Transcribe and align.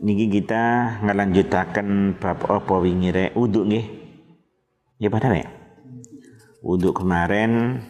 Niki 0.00 0.32
kita 0.32 0.96
ngelanjutakan 1.04 2.16
bab 2.16 2.40
apa 2.48 2.74
wingi 2.80 3.12
rek 3.12 3.36
uduk 3.36 3.68
nggih. 3.68 3.86
Ya 4.96 5.12
pada 5.12 5.28
rek. 5.28 5.48
Uduk 6.64 7.04
kemarin 7.04 7.84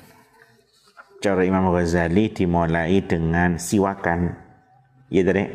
cara 1.22 1.46
Imam 1.46 1.70
Ghazali 1.70 2.34
dimulai 2.34 2.98
dengan 3.06 3.62
siwakan. 3.62 4.34
Ya 5.06 5.22
rek. 5.22 5.50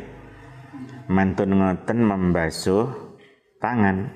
Mantun 1.06 1.60
ngoten 1.60 1.98
membasuh 2.02 2.88
tangan 3.60 4.10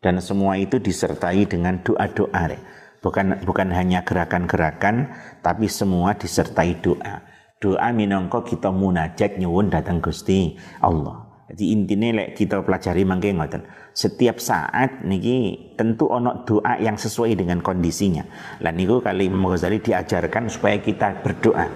dan 0.00 0.18
semua 0.18 0.56
itu 0.56 0.80
disertai 0.80 1.44
dengan 1.44 1.78
doa-doa. 1.84 2.56
Bukan 3.00 3.44
bukan 3.48 3.68
hanya 3.72 4.04
gerakan-gerakan 4.04 5.12
tapi 5.40 5.68
semua 5.68 6.16
disertai 6.16 6.76
doa. 6.80 7.29
Doa 7.60 7.92
minangka 7.92 8.40
kita 8.40 8.72
munajat 8.72 9.36
nyuwun 9.36 9.68
datang 9.68 10.00
Gusti 10.00 10.56
Allah. 10.80 11.44
Jadi 11.52 11.76
intinya 11.76 12.08
lek 12.16 12.32
kita 12.38 12.64
pelajari 12.64 13.04
mangke 13.04 13.36
ngoten. 13.36 13.68
Setiap 13.92 14.40
saat 14.40 15.04
niki 15.04 15.76
tentu 15.76 16.08
ono 16.08 16.46
doa 16.48 16.80
yang 16.80 16.96
sesuai 16.96 17.36
dengan 17.36 17.60
kondisinya. 17.60 18.24
Lah 18.64 18.72
niku 18.72 19.04
kali 19.04 19.28
Imam 19.28 19.52
diajarkan 19.60 20.48
supaya 20.48 20.80
kita 20.80 21.20
berdoa. 21.20 21.68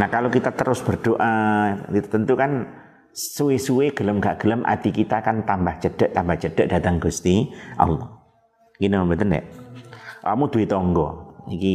Nah 0.00 0.08
kalau 0.08 0.32
kita 0.32 0.56
terus 0.56 0.80
berdoa 0.80 1.76
tentu 2.08 2.32
kan 2.32 2.72
suwe-suwe 3.12 3.92
gelem 3.92 4.16
gak 4.16 4.40
gelem 4.40 4.64
hati 4.64 4.88
kita 4.96 5.20
kan 5.20 5.44
tambah 5.44 5.76
cedek 5.76 6.16
tambah 6.16 6.40
cedek 6.40 6.72
datang 6.72 6.96
Gusti 6.96 7.52
Allah. 7.76 8.16
Gini 8.80 8.96
mboten 8.96 9.28
nek. 9.28 9.44
Kamu 10.24 10.48
duwe 10.48 10.64
tangga. 10.64 11.08
Iki 11.52 11.74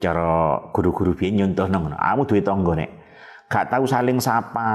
cara 0.00 0.56
guru-guru 0.72 1.12
biyen 1.12 1.44
nyontohno 1.44 1.76
ngono. 1.76 1.96
Kamu 2.00 2.22
duwe 2.24 2.40
tangga 2.40 2.72
nek. 2.72 2.90
Gak 3.50 3.68
tahu 3.68 3.84
saling 3.84 4.18
sapa, 4.18 4.72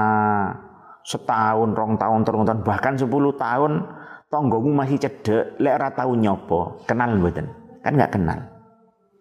setahun, 1.02 1.70
rong 1.74 1.96
tahun, 1.96 2.20
terus 2.22 2.44
tahun, 2.44 2.60
bahkan 2.62 2.94
sepuluh 2.94 3.32
tahun 3.34 3.82
tonggomu 4.28 4.74
masih 4.74 5.00
cedek, 5.00 5.56
lek 5.62 5.74
ora 5.80 5.88
tau 5.96 6.12
nyopo, 6.12 6.84
kenal 6.84 7.16
mboten? 7.16 7.46
Kan 7.80 7.96
nggak 7.96 8.12
kenal. 8.18 8.38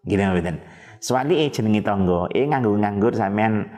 Gini 0.04 0.28
mboten. 0.28 0.60
Soalnya 1.00 1.46
eh 1.46 1.50
jenengi 1.54 1.80
tonggo, 1.86 2.28
eh 2.34 2.44
nganggur-nganggur 2.50 3.14
sampean 3.16 3.70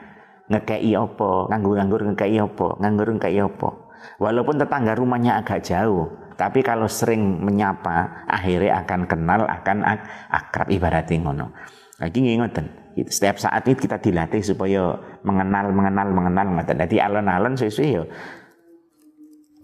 ngekei 0.48 0.96
opo, 0.96 1.46
nganggur-nganggur 1.52 2.02
ngekei 2.12 2.40
opo, 2.40 2.80
nganggur 2.80 3.08
ngekei 3.14 3.40
opo. 3.44 3.92
Walaupun 4.18 4.56
tetangga 4.58 4.96
rumahnya 4.96 5.38
agak 5.44 5.68
jauh, 5.68 6.08
tapi 6.40 6.64
kalau 6.64 6.88
sering 6.88 7.44
menyapa, 7.44 8.26
akhirnya 8.30 8.82
akan 8.86 9.06
kenal, 9.06 9.46
akan 9.46 9.78
ak 9.84 10.00
akrab 10.32 10.68
ibaratnya 10.72 11.22
ngono. 11.22 11.54
Lagi 11.98 12.22
ngoten. 12.38 12.66
Setiap 12.98 13.38
saat 13.42 13.66
itu 13.66 13.90
kita 13.90 13.98
dilatih 13.98 14.42
supaya 14.42 14.98
mengenal 15.26 15.74
mengenal 15.74 16.14
mengenal 16.14 16.48
ngoten. 16.54 16.78
Dadi 16.78 17.02
alon-alon 17.02 17.58
sesuai 17.58 17.90
yo 17.90 18.06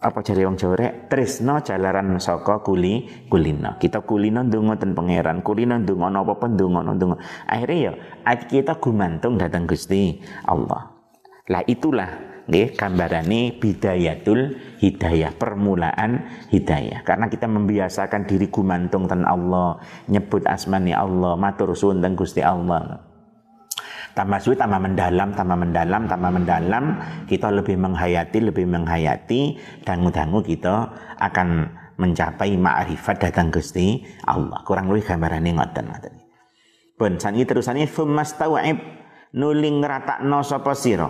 apa 0.04 0.20
cari 0.20 0.44
wong 0.44 0.60
Jawa 0.60 0.76
rek? 0.76 0.94
Tresno 1.08 1.64
jalaran 1.64 2.20
saka 2.20 2.60
kuli 2.60 3.08
kulino. 3.32 3.80
Kita 3.80 4.04
kulino 4.04 4.44
ndonga 4.44 4.76
ten 4.76 4.92
pangeran 4.92 5.40
kulino 5.40 5.80
ndonga 5.80 6.12
napa 6.12 6.36
pun 6.36 6.60
ndonga 6.60 6.92
ndonga. 6.92 7.18
Akhirnya 7.48 7.96
ya 8.28 8.36
kita 8.36 8.84
gumantung 8.84 9.40
datang 9.40 9.64
Gusti 9.64 10.20
Allah. 10.44 10.92
Lah 11.48 11.64
itulah 11.64 12.33
nggih 12.48 12.76
gambarane 12.76 13.56
bidayatul 13.56 14.60
hidayah 14.84 15.32
permulaan 15.36 16.28
hidayah. 16.52 17.06
Karena 17.08 17.32
kita 17.32 17.48
membiasakan 17.48 18.28
diri 18.28 18.52
gumantung 18.52 19.08
ten 19.08 19.24
Allah 19.24 19.80
nyebut 20.12 20.44
asmani 20.44 20.92
Allah 20.92 21.40
matur 21.40 21.72
suwun 21.72 22.04
Gusti 22.16 22.44
Allah. 22.44 23.00
Tambah 24.14 24.40
sulit 24.46 24.62
tambah 24.62 24.78
mendalam 24.78 25.34
tambah 25.34 25.58
mendalam 25.58 26.06
tambah 26.06 26.30
mendalam 26.30 26.86
kita 27.26 27.50
lebih 27.50 27.82
menghayati 27.82 28.38
lebih 28.46 28.70
menghayati 28.70 29.58
dangu-dangu 29.82 30.46
kita 30.46 30.94
akan 31.18 31.66
mencapai 31.98 32.54
ma'rifat 32.54 33.18
datang 33.18 33.50
Gusti 33.50 34.06
Allah. 34.30 34.62
Kurang 34.62 34.94
lebih 34.94 35.10
gambarannya 35.10 35.58
ngoten 35.58 35.86
ngoten. 35.90 36.14
Pun 36.94 37.18
sangi 37.18 37.42
terusane 37.42 37.90
fumastawib 37.90 38.78
nuling 39.34 39.82
no 40.30 40.46
sapa 40.46 40.78
sira 40.78 41.10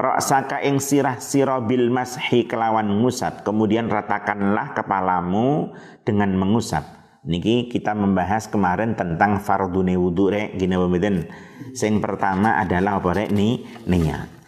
Raksaka 0.00 0.64
ing 0.64 0.80
sirah 0.80 1.20
sira 1.20 1.60
bil 1.60 1.92
mashi 1.92 2.48
kelawan 2.48 2.88
ngusap 3.04 3.44
kemudian 3.44 3.92
ratakanlah 3.92 4.72
kepalamu 4.72 5.76
dengan 6.08 6.32
mengusap 6.40 7.00
Niki 7.20 7.68
kita 7.68 7.92
membahas 7.92 8.48
kemarin 8.48 8.96
tentang 8.96 9.44
fardune 9.44 9.92
wudu 9.92 10.32
rek 10.32 10.56
gini 10.56 10.72
pemiten. 10.72 11.28
Sing 11.76 12.00
pertama 12.00 12.56
adalah 12.56 12.96
apa 12.96 13.12
rek? 13.12 13.28
Ni 13.28 13.60
niat. 13.84 14.40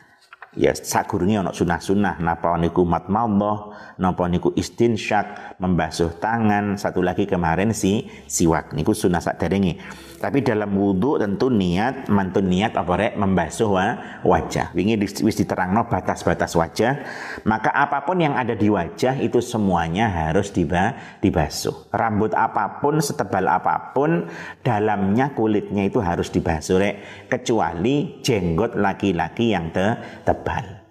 Ya 0.57 0.73
sakurungi 0.73 1.37
ono 1.37 1.53
sunah-sunah. 1.53 2.25
Napa 2.25 2.57
niku 2.57 2.89
matmallah, 2.89 3.77
napa 4.01 4.25
niku 4.25 4.57
istinsyak, 4.57 5.57
membasuh 5.61 6.17
tangan, 6.17 6.81
satu 6.81 7.05
lagi 7.05 7.29
kemarin 7.29 7.77
si 7.77 8.09
siwak. 8.25 8.73
Niku 8.73 8.97
sunah 8.97 9.21
sak 9.21 9.37
derenge. 9.37 9.77
Tapi 10.23 10.39
dalam 10.47 10.71
wudhu 10.79 11.19
tentu 11.19 11.51
niat, 11.51 12.07
mantun 12.07 12.47
niat 12.47 12.79
apa 12.79 12.95
rek 12.95 13.19
membasuh 13.19 13.67
wa, 13.75 13.87
wajah. 14.23 14.71
Wingi 14.71 14.95
wis 15.03 15.35
diterangno 15.35 15.91
batas-batas 15.91 16.55
wajah. 16.55 17.03
Maka 17.43 17.75
apa 17.75 18.07
pun 18.07 18.23
yang 18.23 18.39
ada 18.39 18.55
di 18.55 18.71
wajah 18.71 19.19
itu 19.19 19.43
semuanya 19.43 20.07
harus 20.07 20.55
diba, 20.55 20.95
dibasuh. 21.19 21.91
Rambut 21.91 22.39
apa 22.39 22.79
pun, 22.79 23.03
setebal 23.03 23.51
apa 23.51 23.91
pun, 23.91 24.31
dalamnya 24.63 25.35
kulitnya 25.35 25.91
itu 25.91 25.99
harus 25.99 26.31
dibasuh 26.31 26.79
rek. 26.79 27.27
Kecuali 27.27 28.23
jenggot 28.23 28.79
laki-laki 28.79 29.51
yang 29.51 29.75
te, 29.75 29.99
tebal. 30.23 30.87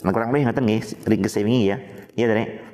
Nah 0.00 0.10
kurang 0.16 0.32
lebih 0.32 0.48
ngoten 0.48 0.64
nggih, 0.64 0.82
ring 1.04 1.20
kesewingi 1.20 1.62
ya. 1.68 1.76
Iya 2.16 2.32
rek 2.32 2.69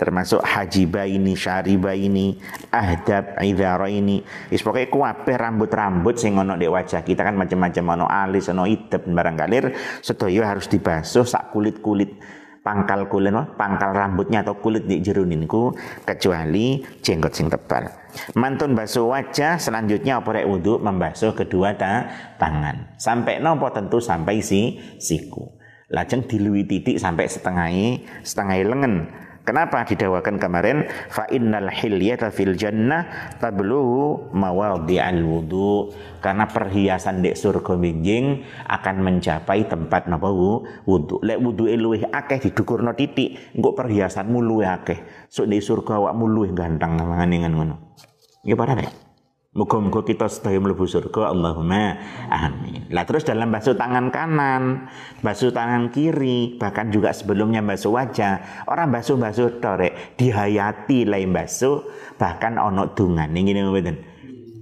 termasuk 0.00 0.40
hajiba 0.40 1.04
ini, 1.04 1.36
syariba 1.36 1.92
ini, 1.92 2.40
ahdab, 2.72 3.36
idhara 3.44 3.92
ini. 3.92 4.24
Is 4.48 4.64
pokoknya 4.64 4.88
kuwape 4.88 5.36
rambut-rambut 5.36 6.16
sing 6.16 6.40
ono 6.40 6.56
di 6.56 6.64
wajah 6.64 7.04
kita 7.04 7.20
kan 7.20 7.36
macam-macam 7.36 8.00
ono 8.00 8.06
alis, 8.08 8.48
ono 8.48 8.64
idep 8.64 9.04
barang 9.04 9.36
kalir, 9.36 9.76
sedaya 10.00 10.56
harus 10.56 10.72
dibasuh 10.72 11.28
sak 11.28 11.52
kulit-kulit 11.52 12.16
pangkal 12.60 13.08
kulit 13.08 13.32
pangkal 13.56 13.90
rambutnya 13.96 14.44
atau 14.44 14.56
kulit 14.60 14.84
di 14.84 15.00
jeruninku 15.00 15.72
kecuali 16.04 16.84
jenggot 17.00 17.32
sing 17.32 17.48
tebal. 17.48 17.88
Mantun 18.36 18.76
basuh 18.76 19.08
wajah 19.08 19.56
selanjutnya 19.56 20.20
apa 20.20 20.40
rek 20.40 20.46
wudhu 20.46 20.82
membasuh 20.82 21.32
kedua 21.32 21.76
ta 21.76 22.08
tangan. 22.36 22.96
Sampai 23.00 23.40
nopo 23.40 23.70
tentu 23.72 23.98
sampai 24.02 24.44
si 24.44 24.76
siku. 25.00 25.56
Lajeng 25.90 26.22
dilui 26.22 26.70
titik 26.70 27.02
sampai 27.02 27.26
setengah 27.26 27.98
setengah 28.22 28.62
lengan 28.62 28.94
Kenapa 29.40 29.88
didawakan 29.88 30.36
kemarin? 30.36 30.84
Fa 31.08 31.24
innal 31.32 31.72
hilyata 31.72 32.28
fil 32.28 32.54
jannah 32.54 33.34
tabluhu 33.40 34.30
mawadhi'al 34.36 35.24
wudu. 35.24 35.90
Karena 36.20 36.44
perhiasan 36.44 37.24
di 37.24 37.32
surga 37.32 37.80
binjing 37.80 38.44
akan 38.68 38.96
mencapai 39.00 39.64
tempat 39.64 40.06
napa 40.06 40.28
wudu. 40.30 41.18
Lek 41.24 41.40
wudu 41.40 41.66
luwih 41.72 42.04
akeh 42.12 42.38
didukurno 42.38 42.92
titik, 42.92 43.56
engko 43.56 43.72
perhiasanmu 43.72 44.38
luwih 44.44 44.68
akeh. 44.68 45.28
Sok 45.32 45.48
di 45.48 45.58
surga 45.58 45.96
awakmu 45.96 46.24
luwih 46.28 46.52
ganteng 46.52 47.00
ngene 47.00 47.36
ngono. 47.48 47.96
Nggih 48.44 48.56
padha 48.56 48.74
nek. 48.76 49.09
Muga-muga 49.50 50.06
kita 50.06 50.30
sedaya 50.30 50.62
mlebu 50.62 50.86
surga 50.86 51.34
Allahumma 51.34 51.98
amin. 52.30 52.86
Lah 52.94 53.02
terus 53.02 53.26
dalam 53.26 53.50
basuh 53.50 53.74
tangan 53.74 54.14
kanan, 54.14 54.86
basuh 55.26 55.50
tangan 55.50 55.90
kiri, 55.90 56.54
bahkan 56.54 56.94
juga 56.94 57.10
sebelumnya 57.10 57.58
basuh 57.58 57.90
wajah, 57.90 58.62
orang 58.70 58.94
basuh-basuh 58.94 59.58
torek 59.58 60.14
dihayati 60.14 61.02
lain 61.02 61.34
basuh 61.34 61.82
bahkan 62.14 62.62
ono 62.62 62.94
dungan 62.94 63.34
ini 63.34 63.58
mboten. 63.58 63.98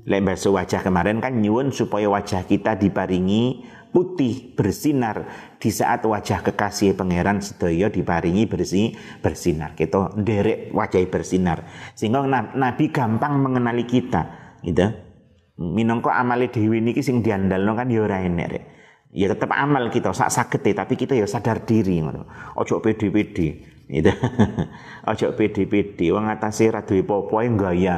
Lain 0.09 0.25
basuh 0.25 0.57
wajah 0.57 0.81
kemarin 0.81 1.21
kan 1.21 1.37
nyuwun 1.37 1.69
supaya 1.69 2.09
wajah 2.09 2.49
kita 2.49 2.81
diparingi 2.81 3.69
putih 3.93 4.57
bersinar. 4.57 5.29
Di 5.61 5.69
saat 5.69 6.01
wajah 6.01 6.41
kekasih 6.41 6.97
pangeran 6.97 7.45
sedaya 7.45 7.93
diparingi 7.93 8.49
bersih 8.49 8.97
bersinar. 9.21 9.77
Kita 9.77 10.17
derek 10.17 10.73
wajah 10.73 11.05
bersinar. 11.13 11.69
Sehingga 11.93 12.25
nabi 12.57 12.89
gampang 12.89 13.37
mengenali 13.37 13.85
kita 13.85 14.38
gitu 14.63 14.87
minangka 15.59 16.15
amale 16.15 16.51
dhewe 16.51 16.79
niki 16.79 17.03
sing 17.03 17.23
diandalno 17.23 17.75
kan 17.75 17.91
ya 17.91 18.07
ora 18.07 18.23
enek 18.23 18.49
rek 18.51 18.65
ya 19.11 19.27
tetap 19.33 19.51
amal 19.55 19.91
kita 19.91 20.15
sak 20.15 20.31
saged 20.31 20.63
tapi 20.63 20.95
kita 20.95 21.19
ya 21.19 21.27
sadar 21.27 21.67
diri 21.67 21.99
ngono 21.99 22.29
ojo 22.55 22.79
pede-pede 22.79 23.79
Itu. 23.89 24.13
Ojo 25.11 25.27
pede-pede 25.33 26.13
wong 26.13 26.29
atase 26.29 26.69
ra 26.69 26.85
duwe 26.85 27.01
apa-apa 27.03 27.49
gaya. 27.57 27.97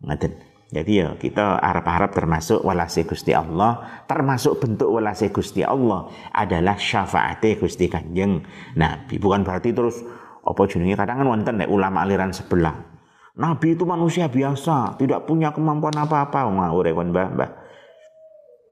Ngoten. 0.00 0.32
Jadi 0.68 1.00
ya 1.00 1.16
kita 1.16 1.64
harap-harap 1.64 2.12
termasuk 2.12 2.60
walase 2.60 3.08
Gusti 3.08 3.32
Allah, 3.32 4.04
termasuk 4.04 4.60
bentuk 4.60 4.92
walase 4.92 5.32
Gusti 5.32 5.64
Allah 5.64 6.12
adalah 6.28 6.76
syafaate 6.76 7.56
Gusti 7.56 7.88
Kanjeng 7.88 8.44
Nabi. 8.76 9.16
Bukan 9.16 9.48
berarti 9.48 9.72
terus 9.72 10.04
apa 10.44 10.60
jenenge 10.68 10.96
kadang 10.96 11.24
kan 11.24 11.28
wonten 11.28 11.56
ulama 11.72 12.04
aliran 12.04 12.36
sebelah. 12.36 12.97
Nabi 13.38 13.78
itu 13.78 13.86
manusia 13.86 14.26
biasa, 14.26 14.98
tidak 14.98 15.30
punya 15.30 15.54
kemampuan 15.54 15.94
apa-apa. 15.94 16.50
Ngawur 16.50 16.90
kon 16.90 17.14
Mbah, 17.14 17.28
Mbah. 17.38 17.50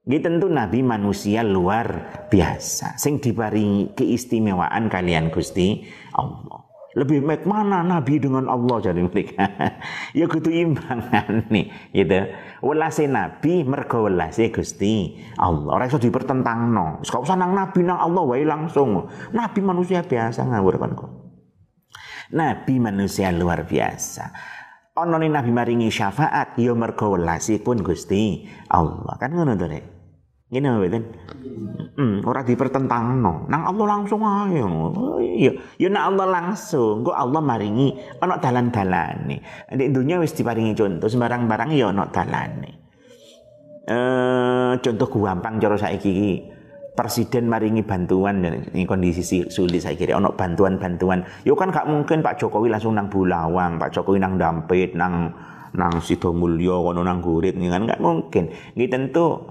Ini 0.06 0.22
tentu 0.22 0.46
Nabi 0.46 0.86
manusia 0.86 1.42
luar 1.42 1.86
biasa, 2.30 2.94
sing 2.94 3.18
diparingi 3.18 3.94
keistimewaan 3.94 4.86
kalian 4.86 5.34
Gusti 5.34 5.82
Allah. 6.14 6.62
Lebih 6.96 7.26
baik 7.28 7.42
mana 7.44 7.84
Nabi 7.84 8.16
dengan 8.16 8.48
Allah 8.48 8.80
jadi 8.80 9.04
mereka 9.04 9.44
ya 10.16 10.24
kudu 10.24 10.48
imbangan 10.48 11.44
nih 11.52 11.68
gitu 11.92 12.24
welase 12.64 13.04
Nabi 13.04 13.68
mergo 13.68 14.08
welase 14.08 14.48
Gusti 14.48 15.12
Allah. 15.36 15.76
Ora 15.76 15.84
iso 15.84 16.00
dipertentangno. 16.00 17.04
Wis 17.04 17.12
usah 17.12 17.36
nang 17.36 17.52
Nabi 17.52 17.84
nang 17.84 18.00
Allah 18.00 18.22
wae 18.24 18.48
langsung. 18.48 19.12
Nabi 19.36 19.60
manusia 19.60 20.00
biasa 20.00 20.48
ngawur 20.48 20.80
kok. 20.80 21.10
Nabi 22.32 22.74
manusia 22.80 23.28
luar 23.28 23.68
biasa 23.68 24.55
ono 24.96 25.16
Nabi 25.20 25.50
maringi 25.52 25.92
syafaat 25.92 26.56
ya 26.56 26.72
mergo 26.72 27.12
welase 27.14 27.60
pun 27.60 27.84
Gusti 27.84 28.48
Allah 28.72 29.14
kan 29.20 29.36
ngono 29.36 29.52
to 29.54 29.68
Ngene 30.46 30.78
mboten. 30.78 31.02
Hmm, 31.98 32.22
ora 32.22 32.46
dipertentangno. 32.46 33.50
Nang 33.50 33.62
Allah 33.66 33.98
langsung 33.98 34.22
ae. 34.22 34.62
Iya, 35.42 35.58
ya 35.74 35.88
nak 35.90 36.14
Allah 36.14 36.26
langsung, 36.38 37.02
kok 37.02 37.18
Allah 37.18 37.42
maringi 37.42 37.98
ana 38.22 38.38
dalan-dalane. 38.38 39.42
Nek 39.74 39.88
dunya 39.90 40.22
wis 40.22 40.38
diparingi 40.38 40.78
contoh 40.78 41.10
sembarang 41.10 41.50
barang 41.50 41.74
ya 41.74 41.90
ana 41.90 42.06
dalane. 42.06 42.70
Eh, 43.90 44.72
contoh 44.78 45.06
gampang 45.18 45.58
cara 45.58 45.74
saiki 45.74 46.46
presiden 46.96 47.46
maringi 47.46 47.84
bantuan 47.84 48.40
ini 48.40 48.88
kondisi 48.88 49.20
sulit 49.46 49.84
saya 49.84 49.94
kira 49.94 50.16
ono 50.16 50.32
bantuan-bantuan. 50.32 51.22
Yo 51.44 51.52
kan 51.52 51.68
gak 51.68 51.84
mungkin 51.86 52.24
Pak 52.24 52.40
Jokowi 52.40 52.72
langsung 52.72 52.96
nang 52.96 53.12
Bulawang 53.12 53.76
Pak 53.76 53.92
Jokowi 53.92 54.16
nang 54.16 54.40
Dampit 54.40 54.96
nang 54.96 55.30
nang 55.76 56.00
Sidomulyo 56.00 56.80
kono 56.80 57.04
nang 57.04 57.20
Gurit 57.20 57.52
kan 57.52 57.84
gak 57.84 58.00
mungkin. 58.00 58.48
Ini 58.48 58.88
tentu 58.88 59.44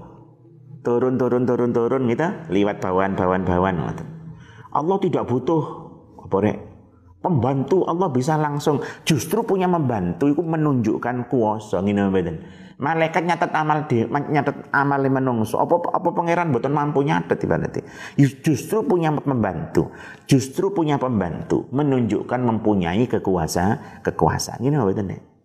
turun 0.82 1.14
turun 1.14 1.46
turun 1.46 1.70
turun 1.70 2.02
gitu 2.10 2.26
liwat 2.50 2.82
bawaan 2.82 3.14
bawaan 3.14 3.46
bawaan 3.46 3.76
Allah 4.74 4.96
tidak 5.00 5.24
butuh 5.30 5.62
apa 6.26 6.36
rek? 6.42 6.58
Pembantu 7.22 7.86
Allah 7.88 8.12
bisa 8.12 8.36
langsung. 8.36 8.82
Justru 9.06 9.42
punya 9.46 9.66
membantu 9.66 10.28
itu 10.28 10.42
menunjukkan 10.42 11.30
kuasa 11.32 11.80
ngene 11.80 12.12
mboten 12.12 12.65
malaikat 12.76 13.24
nyatet 13.24 13.52
amal 13.56 13.88
di 13.88 14.04
nyatet 14.04 14.68
amal 14.72 15.00
menungso. 15.08 15.56
Apa 15.60 15.96
apa 15.96 16.08
pangeran 16.12 16.52
mboten 16.52 16.72
mampu 16.72 17.04
nyatet 17.04 17.40
ibaratnya 17.40 17.82
justru 18.16 18.84
punya 18.84 19.12
membantu 19.12 19.92
justru 20.28 20.72
punya 20.72 21.00
pembantu 21.00 21.68
menunjukkan 21.72 22.40
mempunyai 22.40 23.08
kekuasa 23.08 24.00
kekuasaan. 24.04 24.60
Ngene 24.60 24.76
mboten 24.80 25.35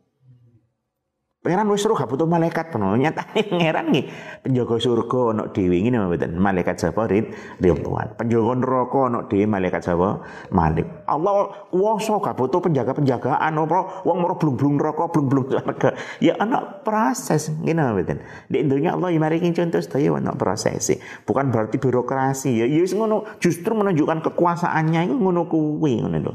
Pangeran 1.41 1.73
wis 1.73 1.81
suruh 1.81 1.97
gak 1.97 2.05
butuh 2.05 2.29
malaikat 2.29 2.69
peno. 2.69 2.93
Nyatane 2.93 3.41
pangeran 3.49 3.89
nggih 3.89 4.05
penjaga 4.45 4.77
surga 4.77 5.33
ana 5.33 5.43
dhewe 5.49 5.73
ngene 5.81 5.97
mboten. 5.97 6.37
Malaikat 6.37 6.77
sapa 6.77 7.09
rid 7.09 7.33
ridwan. 7.57 8.13
Penjaga 8.13 8.53
neraka 8.61 8.99
ana 9.09 9.25
dhewe 9.25 9.49
malaikat 9.49 9.81
sapa 9.81 10.21
Malik. 10.53 10.85
Allah 11.09 11.49
kuwasa 11.73 12.21
gak 12.21 12.37
butuh 12.37 12.61
penjaga-penjagaan 12.61 13.57
apa 13.57 14.05
wong 14.05 14.17
moro 14.21 14.37
blung-blung 14.37 14.77
neraka 14.77 15.09
blung-blung 15.09 15.49
surga. 15.49 15.97
Ya 16.21 16.37
ana 16.37 16.61
proses 16.85 17.49
ngene 17.49 17.89
mboten. 17.89 18.21
Di 18.45 18.61
dunia 18.61 18.93
Allah 18.93 19.09
maringi 19.17 19.49
contoh 19.49 19.81
sedaya 19.81 20.13
ana 20.13 20.37
proses. 20.37 20.93
Bukan 21.25 21.49
berarti 21.49 21.81
birokrasi 21.81 22.53
ya. 22.53 22.69
Ya 22.69 22.85
ngono 22.85 23.25
justru 23.41 23.73
menunjukkan 23.73 24.29
kekuasaannya 24.29 25.09
itu 25.09 25.17
ngono 25.17 25.49
kuwi 25.49 26.05
ngono 26.05 26.17
lho. 26.21 26.33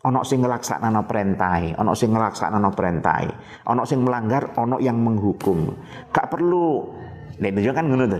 Ono 0.00 0.24
sing 0.24 0.40
ngelaksanano 0.40 1.04
perintai, 1.04 1.76
ono 1.76 1.92
sing 1.92 2.16
ngelaksanano 2.16 2.72
perintai, 2.72 3.26
ono 3.68 3.84
sing 3.84 4.00
melanggar, 4.00 4.56
ono 4.56 4.80
yang 4.80 4.96
menghukum. 4.96 5.76
Gak 6.08 6.32
perlu. 6.32 6.88
Nek 7.40 7.56
itu 7.56 7.72
kan 7.72 7.84
ngono 7.88 8.08
to, 8.08 8.16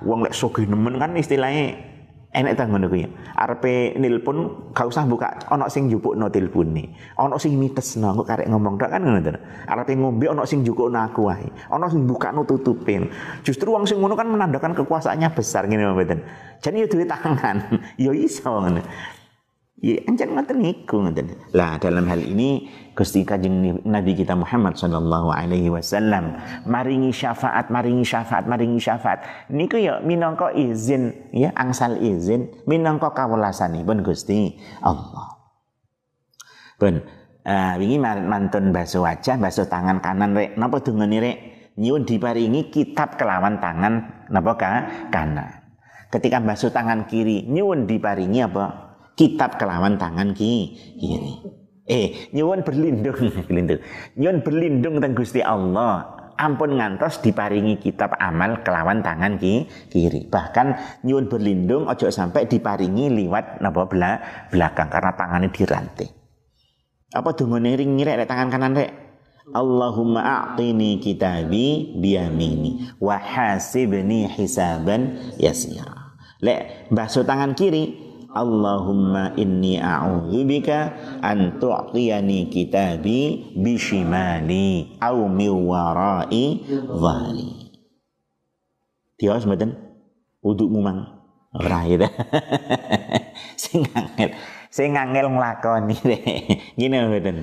Wong 0.00 0.24
lek 0.24 0.32
sugih 0.32 0.64
nemen 0.64 0.96
kan 0.96 1.12
istilahnya 1.12 1.76
enek 2.30 2.54
ta 2.56 2.64
ngono 2.64 2.86
kuwi. 2.86 3.04
Arepe 3.36 3.98
nilpun 3.98 4.70
gak 4.72 4.86
usah 4.86 5.04
buka 5.04 5.50
ono 5.50 5.66
sing 5.66 5.90
njupukno 5.90 6.30
tilpune. 6.30 6.88
Ono 7.18 7.36
sing 7.36 7.58
mitesno 7.58 8.14
kok 8.16 8.26
karek 8.26 8.48
ngomong 8.48 8.78
tok 8.78 8.88
kan 8.88 9.02
ngono 9.02 9.20
to. 9.20 9.36
Arepe 9.66 9.92
ngombe 9.98 10.24
ono 10.30 10.46
sing 10.46 10.62
njukukno 10.62 10.98
aku 11.04 11.20
wae. 11.26 11.46
Ono 11.74 11.84
sing 11.90 12.06
bukakno 12.06 12.46
tutupin. 12.46 13.10
Justru 13.42 13.74
wong 13.74 13.84
sing 13.84 13.98
ngono 13.98 14.14
kan 14.14 14.30
menandakan 14.30 14.72
kekuasaannya 14.72 15.28
besar 15.34 15.66
ngene 15.66 15.90
mboten. 15.90 16.20
Jadi 16.62 16.76
ya 16.80 16.86
duwe 16.86 17.04
tangan. 17.04 17.56
ya 18.08 18.12
iso 18.14 18.48
ngono. 18.48 18.80
Ya 19.80 19.96
anjan 20.04 20.36
ngoten 20.36 20.60
niku 20.60 21.00
ngoten. 21.00 21.40
Lah 21.56 21.80
dalam 21.80 22.04
hal 22.04 22.20
ini 22.20 22.68
Gusti 22.92 23.24
Kanjeng 23.24 23.80
Nabi 23.88 24.12
kita 24.12 24.36
Muhammad 24.36 24.76
sallallahu 24.76 25.32
alaihi 25.32 25.72
wasallam 25.72 26.36
maringi 26.68 27.08
syafaat, 27.16 27.72
maringi 27.72 28.04
syafaat, 28.04 28.44
maringi 28.44 28.76
syafaat. 28.76 29.24
Niku 29.48 29.80
ya 29.80 30.04
minangka 30.04 30.52
izin 30.52 31.32
ya 31.32 31.48
angsal 31.56 31.96
izin 31.96 32.52
minangka 32.68 33.08
kawelasanipun 33.16 34.04
Gusti 34.04 34.60
Allah. 34.84 35.40
Pun 36.76 37.00
uh, 37.48 37.74
wingi 37.80 37.96
mantun 38.00 38.76
basuh 38.76 39.00
wajah, 39.00 39.40
basuh 39.40 39.64
tangan 39.64 40.04
kanan 40.04 40.36
rek. 40.36 40.60
Napa 40.60 40.84
dungane 40.84 41.24
rek? 41.24 41.36
Nyuwun 41.80 42.04
diparingi 42.04 42.68
kitab 42.68 43.16
kelawan 43.16 43.64
tangan 43.64 44.28
napa 44.28 44.52
ka 44.60 44.72
kanan. 45.08 45.56
Ketika 46.12 46.36
basuh 46.44 46.68
tangan 46.68 47.08
kiri, 47.08 47.48
nyuwun 47.48 47.88
diparingi 47.88 48.44
apa? 48.44 48.89
Kitab 49.20 49.60
kelawan 49.60 50.00
tangan 50.00 50.32
ki 50.32 50.52
kiri. 50.96 51.34
Eh, 51.84 52.32
nyuwun 52.32 52.64
berlindung, 52.64 53.20
berlindung. 53.44 53.84
Nyuwun 54.16 54.38
berlindung 54.40 54.94
teng 55.04 55.12
Gusti 55.12 55.44
Allah. 55.44 56.16
Ampun 56.40 56.80
ngantos 56.80 57.20
diparingi 57.20 57.76
kitab 57.76 58.16
amal 58.16 58.64
kelawan 58.64 59.04
tangan 59.04 59.36
ki 59.36 59.68
kiri. 59.92 60.24
Bahkan 60.24 60.66
nyuwun 61.04 61.28
berlindung 61.28 61.84
ojo 61.84 62.08
sampai 62.08 62.48
diparingi 62.48 63.12
liwat 63.12 63.60
napa 63.60 63.84
bela, 63.84 64.16
belakang 64.48 64.88
karena 64.88 65.12
tangannya 65.12 65.52
dirantai. 65.52 66.08
Apa 67.12 67.36
dungane 67.36 67.76
ring 67.76 68.00
ngirek 68.00 68.24
tangan 68.24 68.48
kanan 68.48 68.72
rek? 68.72 68.90
Allahumma 69.50 70.22
a'tini 70.22 71.02
kitabi 71.02 71.98
biyamini 71.98 72.96
wa 73.02 73.18
hasibni 73.18 74.30
hisaban 74.30 75.34
yasira. 75.36 76.14
Lek 76.40 76.88
basuh 76.88 77.26
tangan 77.26 77.58
kiri 77.58 78.09
Allahumma 78.30 79.34
inni 79.34 79.74
a'udzubika 79.82 80.94
an 81.18 81.58
tu'tiyani 81.58 82.46
kitabi 82.46 83.50
bishimali 83.58 84.98
au 85.02 85.26
min 85.26 85.50
warai 85.66 86.62
dhali. 86.70 87.50
Tiwas 89.18 89.42
mboten? 89.50 89.74
Uduk 90.46 90.70
mumang. 90.70 91.20
Ora 91.50 91.82
gitu. 91.82 92.06
sing 93.58 93.82
angel, 93.90 94.30
sing 94.70 94.94
angel 94.94 95.26
nglakoni. 95.34 95.98
Ngene 96.78 96.96
mboten. 97.10 97.36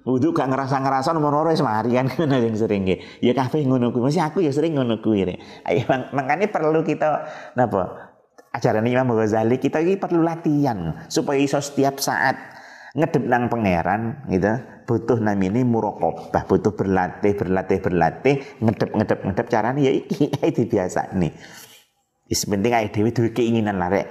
Wudu 0.00 0.32
gak 0.32 0.48
ngerasa-ngerasa 0.48 1.12
nomor 1.12 1.32
loro 1.32 1.52
wis 1.52 1.60
mari 1.60 1.92
kan 1.92 2.08
ngono 2.12 2.36
sing 2.40 2.56
sering 2.56 2.82
nggih. 2.84 3.24
Ya 3.24 3.32
kabeh 3.32 3.64
ngono 3.64 3.92
kuwi. 3.92 4.12
Masih 4.12 4.24
aku 4.24 4.44
ya 4.44 4.52
sering 4.52 4.76
ngono 4.76 5.00
kuwi 5.00 5.28
rek. 5.28 5.38
Ayo 5.64 5.84
makanya 6.12 6.48
perlu 6.48 6.84
kita 6.84 7.24
napa 7.56 8.09
ajaran 8.54 8.86
Imam 8.86 9.10
Ghazali 9.14 9.58
kita 9.62 9.82
ini 9.82 9.96
perlu 9.98 10.22
latihan 10.22 11.06
supaya 11.06 11.38
iso 11.38 11.58
setiap 11.62 12.02
saat 12.02 12.36
ngedep 12.94 13.24
nang 13.26 13.46
pangeran 13.46 14.26
gitu. 14.30 14.54
Butuh 14.90 15.22
namanya 15.22 15.62
murokobah 15.62 16.50
butuh 16.50 16.74
berlatih 16.74 17.38
berlatih 17.38 17.78
berlatih 17.78 18.34
ngedep 18.58 18.90
ngedep 18.90 19.18
ngedep. 19.22 19.46
Caranya 19.46 19.80
ya 19.86 19.92
iki 19.94 20.34
itu 20.50 20.66
biasa 20.66 21.14
nih 21.14 21.30
is 22.30 22.46
penting 22.46 22.70
ayo 22.74 22.88
dewi 22.94 23.10
duwe 23.10 23.30
keinginan 23.34 23.78
lah 23.78 23.90
rek. 23.90 24.06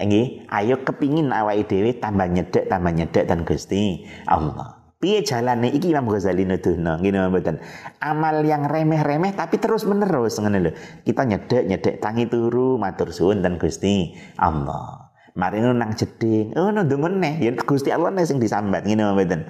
Ini 0.00 0.48
ayo 0.48 0.80
kepingin 0.86 1.34
awal 1.34 1.66
dewi 1.66 1.98
tambah 1.98 2.30
nyedek 2.30 2.70
tambah 2.70 2.94
nyedek 2.94 3.26
dan 3.26 3.42
gusti 3.44 4.06
Allah 4.24 4.79
Piye 5.00 5.24
jalane 5.24 5.72
iki 5.72 5.96
Imam 5.96 6.12
Ghazali 6.12 6.44
nuduhno 6.44 7.00
ngene 7.00 7.32
mboten. 7.32 7.56
Amal 8.04 8.44
yang 8.44 8.68
remeh-remeh 8.68 9.32
tapi 9.32 9.56
terus 9.56 9.88
menerus 9.88 10.36
ngene 10.36 10.60
lho. 10.60 10.70
Kita 11.08 11.24
nyedek-nyedek 11.24 12.04
tangi 12.04 12.28
turu 12.28 12.76
matur 12.76 13.08
suwun 13.08 13.40
dan 13.40 13.56
Gusti 13.56 14.12
Allah. 14.36 15.08
Mari 15.40 15.64
nang 15.64 15.96
jeding. 15.96 16.52
Oh 16.52 16.68
no 16.68 16.84
neh 16.84 17.40
ya 17.40 17.48
Gusti 17.64 17.88
Allah 17.88 18.12
nih 18.12 18.28
sing 18.28 18.44
disambat 18.44 18.84
ngene 18.84 19.16
mboten. 19.16 19.48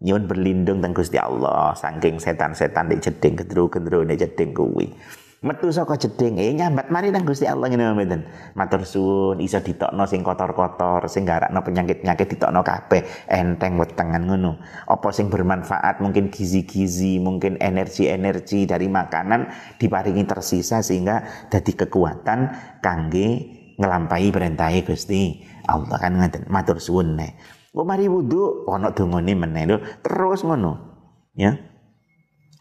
Nyuwun 0.00 0.24
berlindung 0.24 0.80
dan 0.80 0.96
Gusti 0.96 1.20
Allah 1.20 1.76
saking 1.76 2.16
setan-setan 2.16 2.88
di 2.88 2.96
jeding 2.96 3.36
gendru-gendru 3.36 4.00
di 4.08 4.16
jeding 4.16 4.56
kuwi. 4.56 4.96
Metu 5.44 5.68
saka 5.68 6.00
jeding. 6.00 6.40
Eh 6.40 6.52
nyambat. 6.56 6.88
Mari 6.88 7.12
nang 7.12 7.28
Gusti 7.28 7.44
Allah 7.44 7.68
ngene 7.68 7.92
mboten? 7.92 8.24
Matur 8.56 8.88
suwun. 8.88 9.42
Iso 9.44 9.60
ditokno 9.60 10.08
sing 10.08 10.24
kotor-kotor 10.24 11.04
sing 11.12 11.28
garakno 11.28 11.60
penyakit-penyakit 11.60 12.36
ditokno 12.36 12.64
kabeh. 12.64 13.04
Enteng 13.28 13.76
wetengan 13.76 14.24
ngono. 14.24 14.56
Apa 14.88 15.12
sing 15.12 15.28
bermanfaat? 15.28 16.00
Mungkin 16.00 16.32
gizi-gizi 16.32 17.20
mungkin 17.20 17.60
energi-energi 17.60 18.64
dari 18.64 18.88
makanan 18.88 19.52
diparingi 19.76 20.24
tersisa 20.24 20.80
sehingga 20.80 21.48
dadi 21.52 21.72
kekuatan 21.76 22.38
kangge 22.80 23.28
ngelampahi 23.76 24.28
perintah 24.32 24.72
Gusti 24.80 25.44
Allah. 25.68 26.00
Kan 26.00 26.16
ngaten 26.16 26.48
matur 26.48 26.80
suwun 26.80 27.20
nek. 27.20 27.36
Kok 27.76 27.84
mari 27.84 28.08
wudu. 28.08 28.64
Ana 28.72 28.96
dongane 28.96 29.36
meneh 29.36 29.68
terus 30.00 30.40
ngono. 30.42 30.96
Ya. 31.36 31.52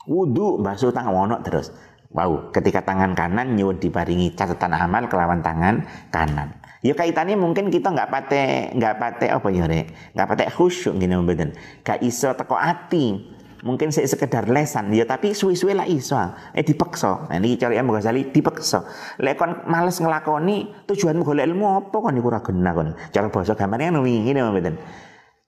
Wudu 0.06 0.62
basuh 0.62 0.94
tangan 0.94 1.18
ono 1.18 1.42
terus 1.42 1.74
Wow, 2.16 2.56
ketika 2.56 2.80
tangan 2.80 3.12
kanan 3.12 3.60
nyuwun 3.60 3.76
diparingi 3.76 4.40
catatan 4.40 4.72
amal 4.72 5.12
kelawan 5.12 5.44
tangan 5.44 5.84
kanan. 6.16 6.56
Ya 6.80 6.96
kaitannya 6.96 7.36
mungkin 7.36 7.68
kita 7.68 7.92
nggak 7.92 8.08
pate 8.08 8.72
nggak 8.72 8.96
pate 8.96 9.28
apa 9.28 9.48
ya 9.52 9.68
rek, 9.68 10.16
nggak 10.16 10.28
pate 10.32 10.44
khusyuk 10.48 10.96
gini 10.96 11.12
mbeden. 11.20 11.52
Gak 11.84 12.00
iso 12.00 12.32
teko 12.32 12.56
ati. 12.56 13.36
Mungkin 13.66 13.90
saya 13.90 14.06
sekedar 14.06 14.46
lesan, 14.46 14.94
ya 14.94 15.10
tapi 15.10 15.34
suwi-suwi 15.34 15.74
lah 15.74 15.90
iso. 15.90 16.16
Eh 16.54 16.62
dipaksa. 16.62 17.26
Nah 17.28 17.36
ini 17.42 17.58
cari 17.58 17.82
Imam 17.82 17.98
Ghazali 17.98 18.30
dipaksa. 18.30 18.86
Lek 19.18 19.36
kon 19.42 19.66
males 19.66 19.98
ngelakoni 19.98 20.86
tujuanmu 20.86 21.26
golek 21.26 21.50
ilmu 21.50 21.66
apa 21.84 21.98
kon 21.98 22.16
iku 22.16 22.30
ora 22.30 22.46
genah 22.46 22.72
kon. 22.78 22.94
Cara 23.10 23.28
basa 23.34 23.58
gambarnya 23.58 23.92
ngono 23.92 24.06
ngene 24.06 24.40
mbeden. 24.54 24.76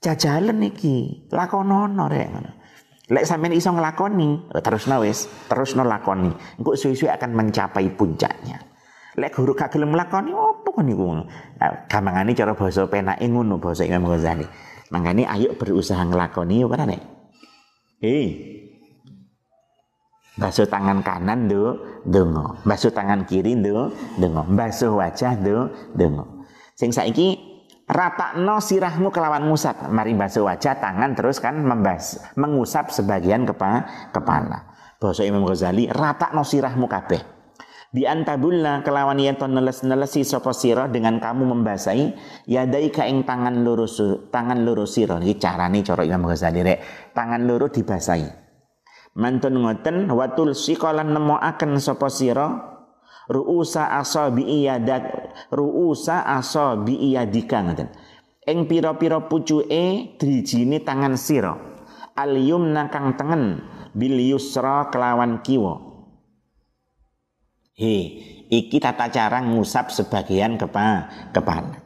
Jajalan 0.01 0.65
iki, 0.65 1.29
lakonono 1.29 2.09
rek. 2.09 2.27
Lek 3.07 3.23
sampean 3.23 3.55
iso 3.55 3.71
nglakoni, 3.71 4.51
eh, 4.51 4.59
terus 4.59 4.83
wis, 4.99 5.31
terus 5.47 5.71
lakoni. 5.79 6.27
Engko 6.59 6.75
suwe-suwe 6.75 7.07
akan 7.15 7.31
mencapai 7.39 7.87
puncaknya. 7.95 8.59
Lek 9.15 9.31
guru 9.31 9.55
gak 9.55 9.71
gelem 9.71 9.95
nglakoni 9.95 10.35
opo 10.35 10.75
kon 10.75 10.85
niku 10.85 11.03
ngono. 11.07 11.23
Cara 11.57 12.53
basa 12.53 12.83
penake 12.85 13.25
ngono 13.25 13.57
basa 13.57 13.87
Imam 13.87 14.11
Ghazali. 14.11 14.43
Mangkane 14.91 15.23
ayo 15.23 15.55
berusaha 15.55 16.03
nglakoni 16.03 16.61
yo 16.61 16.67
kan 16.67 16.83
nek. 16.83 17.01
Hei. 18.03 18.27
Basuh 20.37 20.69
tangan 20.69 21.01
kanan 21.01 21.49
do, 21.49 21.81
dongo. 22.05 22.61
Basuh 22.61 22.93
tangan 22.93 23.25
kiri 23.25 23.57
do, 23.57 23.89
dongo. 24.21 24.45
Basuh 24.53 24.93
wajah 24.93 25.33
do, 25.41 25.71
dongo. 25.97 26.45
Sing 26.77 26.93
saiki 26.93 27.46
no 28.35 28.59
sirahmu 28.59 29.15
kelawan 29.15 29.47
ngusap 29.47 29.87
mari 29.87 30.11
basuh 30.11 30.43
wajah 30.43 30.75
tangan 30.75 31.15
terus 31.15 31.39
kan 31.39 31.55
membas 31.55 32.19
mengusap 32.35 32.91
sebagian 32.91 33.47
kepa, 33.47 33.87
kepala. 34.11 34.75
Bahasa 34.99 35.23
Imam 35.23 35.47
Ghazali 35.47 35.87
no 36.35 36.43
sirahmu 36.43 36.89
kabeh. 36.91 37.37
Di 37.87 38.03
antabulla 38.03 38.83
kelawan 38.83 39.15
yen 39.15 39.39
neles-nelesi 39.39 40.27
sapa 40.27 40.51
sira 40.51 40.91
dengan 40.91 41.23
kamu 41.23 41.47
membasahi 41.55 42.05
yadai 42.51 42.91
ing 42.91 43.23
tangan 43.23 43.63
lurus 43.63 44.03
tangan 44.27 44.67
lurus 44.67 44.99
sira. 44.99 45.23
Iki 45.23 45.39
carane 45.39 45.79
cara 45.87 46.03
Imam 46.03 46.27
Ghazali 46.27 46.59
rek. 46.67 46.79
Tangan 47.15 47.47
lurus 47.47 47.71
dibasahi. 47.71 48.27
Mantun 49.17 49.63
ngoten 49.63 50.11
watul 50.11 50.51
sikolan 50.51 51.15
nemoaken 51.15 51.79
sapa 51.79 52.11
sira 52.11 52.76
ruusa 53.27 53.91
iyadat 54.35 55.03
ruusa 55.51 56.23
asabi 56.23 56.95
iyadika 57.11 57.63
ngoten 57.63 57.89
ing 58.47 58.63
pira-pira 58.65 59.27
pucuke 59.27 60.15
drijine 60.15 60.79
tangan 60.81 61.19
sira. 61.19 61.53
Al 62.17 62.33
yumna 62.33 62.89
kang 62.89 63.13
tengen 63.19 63.61
bil 63.93 64.17
yusra 64.17 64.89
kelawan 64.89 65.43
kiwa. 65.43 65.77
He 67.77 67.95
iki 68.49 68.81
tata 68.81 69.11
cara 69.13 69.43
ngusap 69.43 69.93
sebagian 69.93 70.57
kepa 70.57 71.11
kepala 71.29 71.77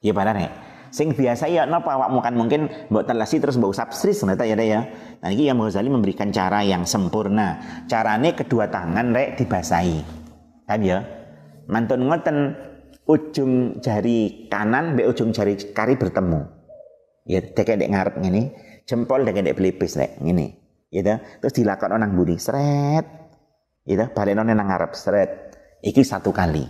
ya 0.00 0.16
pada 0.16 0.32
nek 0.32 0.48
sing 0.88 1.12
biasa 1.12 1.50
ya 1.52 1.68
napa 1.68 2.00
awakmu 2.00 2.22
kan 2.24 2.32
mungkin 2.32 2.70
mbok 2.88 3.04
telasi 3.04 3.42
terus 3.42 3.60
mbok 3.60 3.76
usap 3.76 3.92
sris 3.92 4.24
ngono 4.24 4.40
ya 4.40 4.56
ya? 4.56 4.80
Nah 5.20 5.28
ini 5.28 5.50
yang 5.50 5.60
Ghazali 5.60 5.90
memberikan 5.92 6.32
cara 6.32 6.64
yang 6.64 6.88
sempurna. 6.88 7.60
Carane 7.90 8.32
kedua 8.32 8.72
tangan 8.72 9.12
rek 9.12 9.36
dibasahi 9.42 10.23
kan 10.64 10.80
ya? 10.84 11.04
Mantun 11.70 12.08
ngoten 12.08 12.36
ujung 13.08 13.80
jari 13.80 14.48
kanan 14.52 14.96
be 14.96 15.08
ujung 15.08 15.32
jari 15.32 15.56
kari 15.72 15.96
bertemu. 15.96 16.44
Ya 17.24 17.40
dek 17.40 17.80
dek 17.80 17.88
ngarep 17.88 18.20
ngene 18.20 18.52
jempol 18.84 19.24
dek 19.24 19.40
dek 19.40 19.56
pelipis 19.56 19.96
rek 19.96 20.20
ngene. 20.20 20.60
Ya 20.92 21.00
terus 21.40 21.54
dilakukan 21.56 21.96
nang 21.96 22.14
budi 22.14 22.36
seret 22.36 23.06
ya 23.88 24.06
balik 24.12 24.36
nang 24.36 24.52
ngarep 24.52 24.92
seret 24.92 25.30
iki 25.80 26.04
satu 26.04 26.32
kali. 26.32 26.64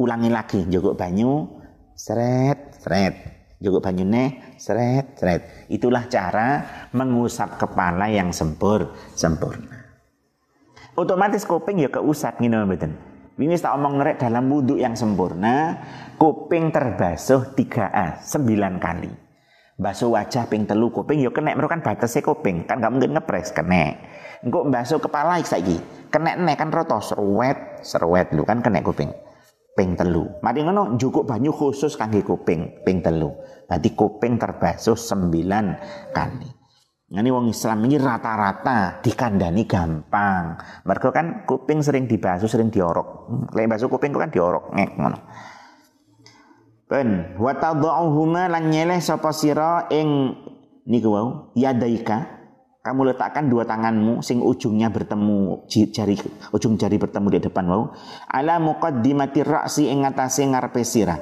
Ulangi 0.00 0.32
lagi 0.32 0.64
jogok 0.72 0.96
banyu 0.96 1.60
seret 1.92 2.80
seret 2.80 3.40
jogok 3.60 3.84
banyune 3.84 4.56
seret 4.56 5.20
seret 5.20 5.68
itulah 5.68 6.08
cara 6.08 6.64
mengusap 6.96 7.60
kepala 7.60 8.08
yang 8.08 8.32
sempur 8.32 8.96
sempurna 9.12 9.84
otomatis 10.96 11.44
kuping 11.44 11.84
ya 11.84 11.92
keusap 11.92 12.40
ngene 12.40 12.64
mboten 12.64 12.96
ini 13.38 13.54
tak 13.54 13.78
omong 13.78 14.02
nerek 14.02 14.18
dalam 14.18 14.50
wudhu 14.50 14.80
yang 14.80 14.98
sempurna, 14.98 15.78
kuping 16.18 16.74
terbasuh 16.74 17.54
3A, 17.54 18.24
9 18.24 18.82
kali. 18.82 19.12
Basuh 19.80 20.12
wajah 20.12 20.44
ping 20.44 20.68
telu 20.68 20.92
kuping 20.92 21.24
yo 21.24 21.32
kena 21.32 21.56
kan 21.56 21.80
batasnya 21.80 22.20
kuping, 22.20 22.68
kan 22.68 22.84
gak 22.84 22.92
mungkin 22.92 23.16
ngepres 23.16 23.48
kena. 23.56 23.96
Engko 24.44 24.68
basuh 24.68 25.00
kepala 25.00 25.40
saiki, 25.40 25.80
kena 26.12 26.36
nek 26.36 26.60
kan 26.60 26.68
roto 26.68 27.00
seruet, 27.00 27.80
seruet 27.80 28.28
lu 28.36 28.44
kan 28.44 28.60
kena 28.60 28.84
kuping. 28.84 29.08
Ping 29.72 29.96
telu. 29.96 30.28
Mari 30.44 30.68
ngono 30.68 31.00
njukuk 31.00 31.24
banyu 31.24 31.48
khusus 31.56 31.96
kangge 31.96 32.20
kuping, 32.20 32.84
ping 32.84 33.00
telu. 33.00 33.32
Berarti 33.64 33.96
kuping 33.96 34.36
terbasuh 34.36 35.00
9 35.00 36.12
kali. 36.12 36.59
Ini 37.10 37.26
wong 37.26 37.50
Islam 37.50 37.90
ini 37.90 37.98
rata-rata 37.98 39.02
dikandani 39.02 39.66
gampang. 39.66 40.54
Mereka 40.86 41.10
kan 41.10 41.42
kuping 41.42 41.82
sering 41.82 42.06
dibasuh, 42.06 42.46
sering 42.46 42.70
diorok. 42.70 43.26
Lek 43.50 43.66
basuh 43.66 43.90
kuping 43.90 44.14
kan 44.14 44.30
diorok 44.30 44.70
ngek 44.70 44.90
ngono. 44.94 45.18
Ben, 46.86 47.34
wa 47.34 47.50
tad'uhuma 47.54 48.46
lan 48.46 48.70
nyeleh 48.70 49.02
sapa 49.02 49.34
sira 49.34 49.90
ing 49.90 50.38
niku 50.86 51.10
wau 51.10 51.28
yadaika 51.54 52.40
kamu 52.82 53.12
letakkan 53.12 53.46
dua 53.46 53.68
tanganmu 53.68 54.24
sing 54.24 54.40
ujungnya 54.40 54.90
bertemu 54.90 55.68
jari 55.68 56.16
ujung 56.50 56.80
jari 56.80 56.96
bertemu 56.96 57.28
di 57.36 57.40
depan 57.46 57.64
wau 57.70 57.82
ala 58.26 58.58
muqaddimati 58.58 59.46
ra'si 59.46 59.86
ing 59.92 60.02
ngatasé 60.02 60.48
ngarepe 60.48 60.82
sira 60.82 61.14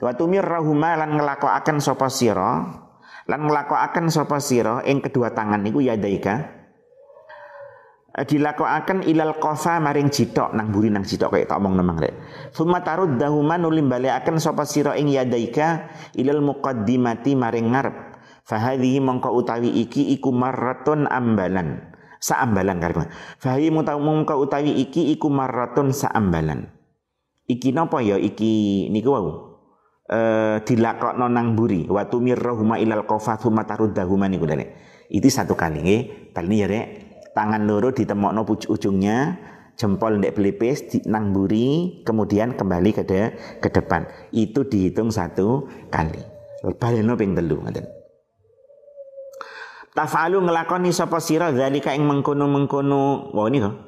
wa 0.00 0.12
tumirrahuma 0.16 0.96
lan 0.98 1.14
nglakokaken 1.20 1.78
sapa 1.78 2.08
sira 2.08 2.64
lan 3.28 3.44
nglakokaken 3.44 4.08
sapa 4.08 4.40
sira? 4.40 4.80
Ing 4.88 5.04
kedua 5.04 5.36
tangan 5.36 5.60
niku 5.60 5.84
yadaika 5.84 6.48
eh, 8.16 8.24
dilakokaken 8.24 9.04
ilal 9.04 9.36
qafa 9.36 9.78
maring 9.78 10.08
jitok 10.08 10.56
nang 10.56 10.72
buri 10.72 10.88
nang 10.88 11.04
jitok 11.04 11.36
kaya 11.36 11.44
tak 11.44 11.60
omong 11.60 11.76
nemang 11.76 12.00
rek. 12.00 12.16
Summa 12.56 12.80
taruddahuma 12.80 13.60
nulim 13.60 13.92
balekaken 13.92 14.40
sapa 14.40 14.64
sira 14.64 14.96
ing 14.96 15.12
yadaika 15.12 15.92
ilal 16.16 16.40
muqaddimati 16.40 17.36
maring 17.36 17.68
ngarep. 17.76 17.96
Fahadhihi 18.48 19.04
mongko 19.04 19.28
utawi 19.36 19.68
iki 19.76 20.08
iku 20.16 20.32
marratun 20.32 21.04
ambalan. 21.04 21.84
Saambalan 22.18 22.82
karep 22.82 23.06
fahadhihi 23.38 23.70
mongko 23.76 24.34
utawi 24.40 24.72
iki 24.74 25.12
iku 25.12 25.28
marratun 25.28 25.92
saambalan. 25.92 26.72
Iki 27.44 27.76
napa 27.76 28.00
ya? 28.00 28.16
Iki 28.16 28.88
niku 28.92 29.08
wau 29.12 29.47
eh, 30.08 30.56
dilakokno 30.64 31.28
nang 31.28 31.52
buri 31.52 31.84
wa 31.86 32.08
tumirrahuma 32.08 32.80
ilal 32.80 33.04
qafat 33.04 33.44
huma 33.44 33.68
taruddahuma 33.68 34.26
niku 34.26 34.48
dene. 34.48 34.74
Itu 35.08 35.28
satu 35.28 35.54
kali 35.54 35.84
nggih. 35.84 36.02
Bali 36.32 36.56
ya 36.58 36.66
rek. 36.68 36.86
Tangan 37.36 37.70
loro 37.70 37.94
ditemokno 37.94 38.42
ujungnya, 38.48 39.38
jempol 39.78 40.18
ndek 40.18 40.34
pelipis 40.34 40.90
di 40.90 40.98
nang 41.06 41.30
buri, 41.30 42.02
kemudian 42.02 42.58
kembali 42.58 42.90
ke 42.90 43.06
de, 43.06 43.22
ke 43.62 43.70
depan. 43.70 44.10
Itu 44.34 44.66
dihitung 44.66 45.14
satu 45.14 45.70
kali. 45.86 46.18
Baleno 46.82 47.14
ping 47.14 47.38
telu 47.38 47.62
ngoten. 47.62 47.86
Tafalu 49.94 50.42
ngelakoni 50.42 50.90
sapa 50.90 51.22
sira 51.22 51.54
zalika 51.54 51.94
ing 51.94 52.06
mengkono-mengkono. 52.06 53.34
Wah 53.34 53.46
ini 53.46 53.58
kok. 53.62 53.87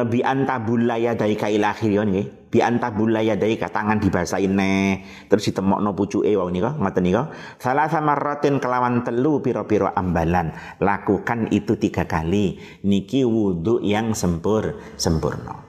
Eh 0.00 0.08
bi 0.08 0.24
antabulla 0.24 0.96
yadaika 0.96 1.52
ila 1.52 1.76
akhir 1.76 1.92
nggih. 1.92 2.26
Bi 2.48 2.64
antabulla 2.64 3.20
yadaika 3.20 3.68
tangan 3.68 4.00
dibasahin 4.00 4.56
neh 4.56 5.04
terus 5.28 5.52
ditemokno 5.52 5.92
pucuke 5.92 6.32
wau 6.40 6.48
nika 6.48 6.72
ngoten 6.72 7.04
nika. 7.04 7.28
Salah 7.60 7.86
sama 7.92 8.16
rotin 8.16 8.56
kelawan 8.56 9.04
telu 9.04 9.44
piro-piro 9.44 9.92
ambalan. 9.92 10.56
Lakukan 10.80 11.52
itu 11.52 11.76
tiga 11.76 12.08
kali. 12.08 12.56
Niki 12.82 13.28
wudhu 13.28 13.84
yang 13.84 14.16
sempur 14.16 14.80
sempurna. 14.96 15.68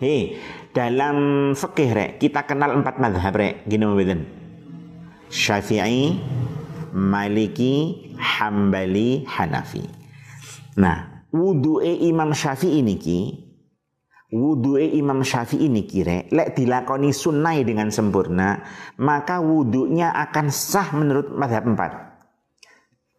Hei 0.00 0.40
dalam 0.72 1.52
fikih 1.52 1.90
rek 1.92 2.10
kita 2.18 2.48
kenal 2.48 2.72
empat 2.80 2.96
madhab 2.96 3.36
rek. 3.36 3.68
Gini 3.68 3.84
mboten? 3.84 4.20
Syafi'i 5.28 6.16
Maliki 6.96 7.74
Hambali 8.16 9.28
Hanafi. 9.28 9.84
Nah 10.80 11.13
wudu'e 11.34 12.06
Imam 12.06 12.30
Syafi'i 12.30 12.78
niki 12.86 13.42
wudu'e 14.30 14.94
Imam 14.94 15.26
Syafi'i 15.26 15.66
niki 15.66 16.06
rek 16.06 16.30
lek 16.30 16.54
dilakoni 16.54 17.10
sunnah 17.10 17.58
dengan 17.66 17.90
sempurna 17.90 18.62
maka 19.02 19.42
wudunya 19.42 20.14
akan 20.14 20.46
sah 20.54 20.94
menurut 20.94 21.34
madhab 21.34 21.66
empat 21.66 22.13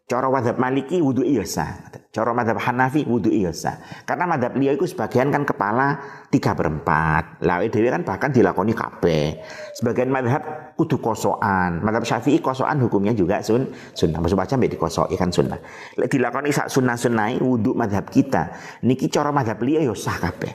Cara 0.05 0.29
madhab 0.29 0.61
maliki 0.61 1.01
wudhu 1.01 1.25
iya 1.25 1.41
sah. 1.41 1.89
Cara 2.13 2.29
madhab 2.29 2.61
Hanafi 2.61 3.09
wudhu 3.09 3.33
iya 3.33 3.49
sah. 3.49 3.81
Karena 4.05 4.29
madhab 4.29 4.53
liya 4.53 4.77
itu 4.77 4.85
sebagian 4.85 5.33
kan 5.33 5.49
kepala 5.49 5.97
tiga 6.29 6.53
berempat. 6.53 7.41
Lah 7.41 7.65
dewi 7.65 7.89
kan 7.89 8.05
bahkan 8.05 8.29
dilakoni 8.29 8.77
kape. 8.77 9.41
Sebagian 9.73 10.13
madhab 10.13 10.77
kudu 10.77 11.01
kosoan. 11.01 11.81
Madhab 11.81 12.05
Syafi'i 12.05 12.37
kosoan 12.37 12.85
hukumnya 12.85 13.17
juga 13.17 13.41
sun 13.41 13.73
sunnah. 13.97 14.21
Maksud 14.21 14.37
baca 14.37 14.53
mbek 14.53 14.77
dikosoi 14.77 15.17
kan 15.17 15.33
sunnah. 15.33 15.57
Dilakoni 15.97 16.53
sak 16.53 16.69
sunnah 16.69 16.93
sunnah 17.01 17.41
wudhu 17.41 17.73
madhab 17.73 18.05
kita. 18.05 18.53
Niki 18.85 19.09
cara 19.09 19.33
madhab 19.33 19.57
liya 19.65 19.89
yo 19.89 19.97
sah 19.97 20.21
kape. 20.21 20.53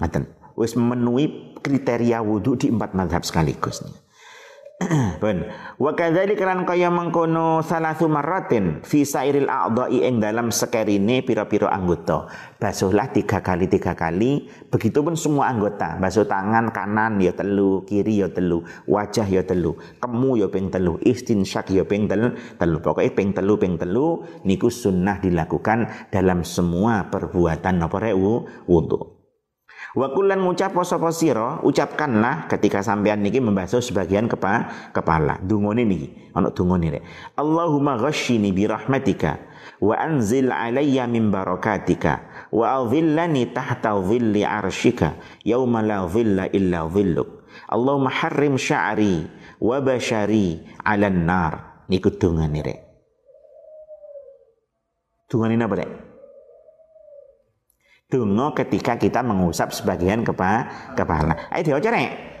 Ngaten. 0.00 0.24
Wis 0.56 0.72
memenuhi 0.72 1.52
kriteria 1.60 2.24
wudhu 2.24 2.56
di 2.56 2.72
empat 2.72 2.96
madhab 2.96 3.28
sekaligus. 3.28 4.03
Pun. 5.22 5.36
Wa 5.80 5.92
kadzalik 5.96 6.38
kan 6.38 6.62
kaya 6.68 6.92
mengkono 6.92 7.64
salasu 7.64 8.06
marratin 8.06 8.84
fi 8.84 9.02
sairil 9.02 9.48
a'dha'i 9.48 10.04
ing 10.04 10.20
dalam 10.20 10.52
sekerine 10.52 11.24
pira-pira 11.24 11.72
anggota. 11.72 12.28
Basuhlah 12.60 13.12
tiga 13.12 13.44
kali 13.44 13.68
tiga 13.68 13.92
kali, 13.92 14.48
begitupun 14.72 15.16
semua 15.16 15.52
anggota. 15.52 15.96
Basuh 16.00 16.24
tangan 16.24 16.72
kanan 16.72 17.20
ya 17.20 17.36
telu, 17.36 17.84
kiri 17.84 18.24
ya 18.24 18.28
telu, 18.32 18.64
wajah 18.88 19.28
ya 19.28 19.44
telu, 19.44 19.76
kemu 20.00 20.30
ya 20.40 20.48
ping 20.48 20.72
telu, 20.72 20.96
istinsyak 21.04 21.68
ya 21.72 21.84
ping 21.84 22.08
telu, 22.08 22.32
telu. 22.56 22.80
Pokoknya 22.80 23.12
ping 23.12 23.30
telu 23.36 23.54
ping 23.60 23.74
telu 23.76 24.24
niku 24.48 24.72
sunnah 24.72 25.20
dilakukan 25.20 26.10
dalam 26.12 26.40
semua 26.44 27.08
perbuatan 27.12 27.84
rek 27.84 28.16
wudu. 28.66 29.13
Wa 29.94 30.10
kullan 30.10 30.42
ngucap 30.42 30.74
sapa 30.82 31.14
sira, 31.14 31.62
ucapkanlah 31.62 32.50
ketika 32.50 32.82
sampean 32.82 33.22
niki 33.22 33.38
membasuh 33.38 33.78
sebagian 33.78 34.26
kepa 34.26 34.90
kepala. 34.90 35.38
Dungone 35.38 35.86
niki, 35.86 36.34
ana 36.34 36.50
dungone 36.50 36.98
rek. 36.98 37.02
Allahumma 37.38 37.94
ghashini 38.02 38.50
bi 38.50 38.66
rahmatika 38.66 39.38
wa 39.78 39.94
anzil 39.94 40.50
alayya 40.50 41.06
min 41.06 41.30
barakatika 41.30 42.26
wa 42.50 42.82
adhillani 42.82 43.54
tahta 43.54 43.94
dhilli 44.02 44.42
arshika 44.42 45.14
yauma 45.46 45.78
la 45.78 46.02
dhilla 46.10 46.50
illa 46.50 46.90
dhilluk. 46.90 47.46
Allahumma 47.70 48.10
harrim 48.10 48.58
sya'ri 48.58 49.30
wa 49.62 49.78
bashari 49.78 50.58
'alan 50.82 51.22
nar. 51.22 51.86
Niku 51.86 52.10
dungane 52.18 52.60
rek. 52.66 52.80
Dungane 55.30 55.54
napa 55.54 55.78
rek? 55.78 56.13
Dungo 58.14 58.54
ketika 58.54 58.94
kita 58.94 59.26
mengusap 59.26 59.74
sebagian 59.74 60.22
kepa 60.22 60.70
kepala. 60.94 61.50
Ayo 61.50 61.82
nih. 61.82 62.34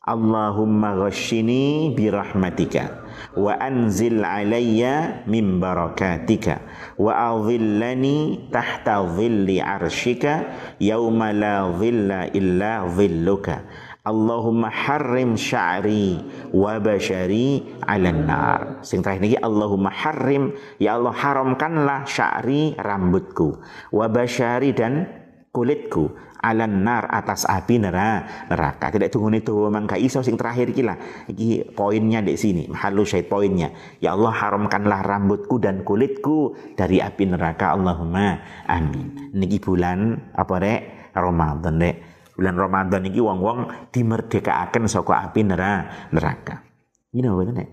Allahumma 0.00 0.94
ghashini 0.94 1.90
birahmatika 1.92 3.04
wa 3.34 3.52
anzil 3.58 4.22
alayya 4.22 5.26
min 5.26 5.58
barakatika 5.58 6.62
wa 6.96 7.34
adhillani 7.34 8.48
tahta 8.48 9.04
dhilli 9.10 9.58
arshika 9.58 10.46
yawma 10.78 11.34
la 11.34 11.68
dhilla 11.74 12.30
illa 12.30 12.86
dhilluka 12.88 13.66
Allahumma 14.00 14.72
harrim 14.72 15.36
sya'ri 15.36 16.24
wa 16.56 16.80
bashari 16.80 17.60
'alan 17.84 18.24
nar. 18.24 18.60
Sing 18.80 19.04
terakhir 19.04 19.20
niki 19.20 19.38
Allahumma 19.38 19.92
harrim 19.92 20.56
ya 20.80 20.96
Allah 20.96 21.12
haramkanlah 21.12 22.08
sya'ri 22.08 22.80
rambutku 22.80 23.60
wa 23.92 24.06
bashari 24.08 24.72
dan 24.72 25.04
kulitku 25.52 26.16
alan 26.40 26.80
nar 26.80 27.04
atas 27.12 27.44
api 27.44 27.76
neraka. 27.76 28.88
Tidak 28.88 29.12
tunggu 29.12 29.36
itu 29.36 29.52
memang 29.68 29.84
gak 29.84 30.00
iso 30.00 30.24
sing 30.24 30.40
terakhir 30.40 30.72
iki 30.72 30.80
lah. 30.80 30.96
Iki 31.28 31.76
poinnya 31.76 32.24
di 32.24 32.34
sini, 32.40 32.64
mahalu 32.72 33.04
syait 33.04 33.28
poinnya. 33.28 33.68
Ya 34.00 34.16
Allah 34.16 34.32
haramkanlah 34.32 35.04
rambutku 35.04 35.60
dan 35.60 35.84
kulitku 35.84 36.56
dari 36.72 37.04
api 37.04 37.28
neraka. 37.28 37.76
Allahumma 37.76 38.40
amin. 38.64 39.36
Niki 39.36 39.60
bulan 39.60 40.16
apa 40.32 40.56
rek? 40.56 40.82
Ramadan 41.10 41.82
rek 41.82 42.09
bulan 42.40 42.56
Ramadan 42.56 43.04
ini 43.04 43.20
wong-wong 43.20 43.92
dimerdekakan 43.92 44.88
saka 44.88 45.28
api 45.28 45.44
neraka. 45.44 46.64
Ini 47.12 47.28
apa 47.28 47.36
betul 47.36 47.68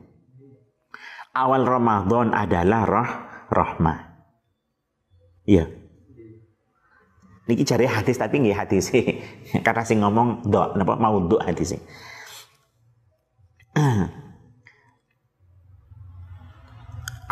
Awal 1.37 1.63
Ramadan 1.63 2.35
adalah 2.35 2.83
roh 2.83 3.07
rahmah. 3.47 3.99
Iya. 5.47 5.71
Niki 7.47 7.63
cari 7.63 7.87
hadis 7.87 8.19
tapi 8.19 8.43
nggih 8.43 8.59
hadis. 8.59 8.91
Kata 9.65 9.87
sing 9.87 10.03
ngomong 10.03 10.43
dok 10.43 10.75
napa? 10.75 10.99
Mau 10.99 11.23
dok 11.23 11.39
hadis 11.47 11.79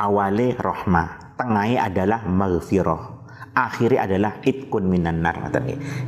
Awale 0.05 0.55
rahmah, 0.55 1.35
tengahnya 1.39 1.87
adalah 1.87 2.23
maghfirah 2.27 3.14
akhirnya 3.55 4.03
adalah 4.05 4.43
itkun 4.43 4.91
minan 4.91 5.23
nar 5.23 5.47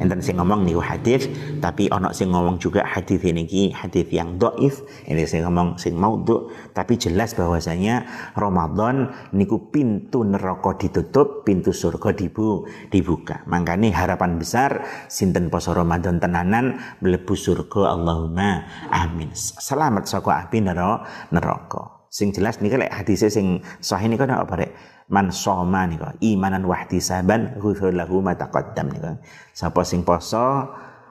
enten 0.04 0.20
sing 0.20 0.36
ngomong 0.36 0.68
niku 0.68 0.84
hadis 0.84 1.32
tapi 1.64 1.88
ono 1.88 2.12
sing 2.12 2.30
ngomong 2.30 2.60
juga 2.60 2.84
hadis 2.84 3.24
ini 3.24 3.48
ki 3.48 3.64
hadis 3.72 4.08
yang 4.12 4.36
doif. 4.36 4.84
Ini 5.08 5.24
sing 5.24 5.48
ngomong 5.48 5.80
sing 5.80 5.96
maudhu. 5.96 6.52
Tapi 6.76 7.00
jelas 7.00 7.34
bahwasanya 7.34 8.06
Ramadan 8.36 9.10
niku 9.34 9.72
pintu 9.72 10.28
neraka 10.28 10.76
ditutup 10.78 11.48
pintu 11.48 11.72
surga 11.72 12.14
dibu 12.14 12.68
dibuka. 12.92 13.48
Makanya 13.48 13.96
harapan 13.96 14.38
besar 14.38 14.84
sinten 15.08 15.48
poso 15.48 15.72
Ramadan 15.72 16.20
tenanan 16.20 16.78
mlebu 17.00 17.34
surga 17.34 17.96
Allahumma 17.96 18.68
amin. 18.92 19.32
Selamat 19.34 20.06
saka 20.06 20.44
api 20.48 20.60
neraka. 20.60 21.98
Sing 22.08 22.32
jelas 22.32 22.64
nih 22.64 22.74
lek 22.80 22.92
hadisnya 22.92 23.30
sing 23.30 23.62
sahih 23.84 24.08
niku 24.08 24.26
apa 24.26 24.56
rek 24.56 24.72
man 25.08 25.32
soma 25.32 25.88
nika 25.88 26.16
imanan 26.20 26.68
wahtisaban 26.68 27.56
ghufir 27.60 27.96
lahu 27.96 28.20
ma 28.20 28.36
taqaddam 28.36 28.92
nika 28.92 29.12
sapa 29.56 29.88
sing 29.88 30.04
poso 30.04 30.68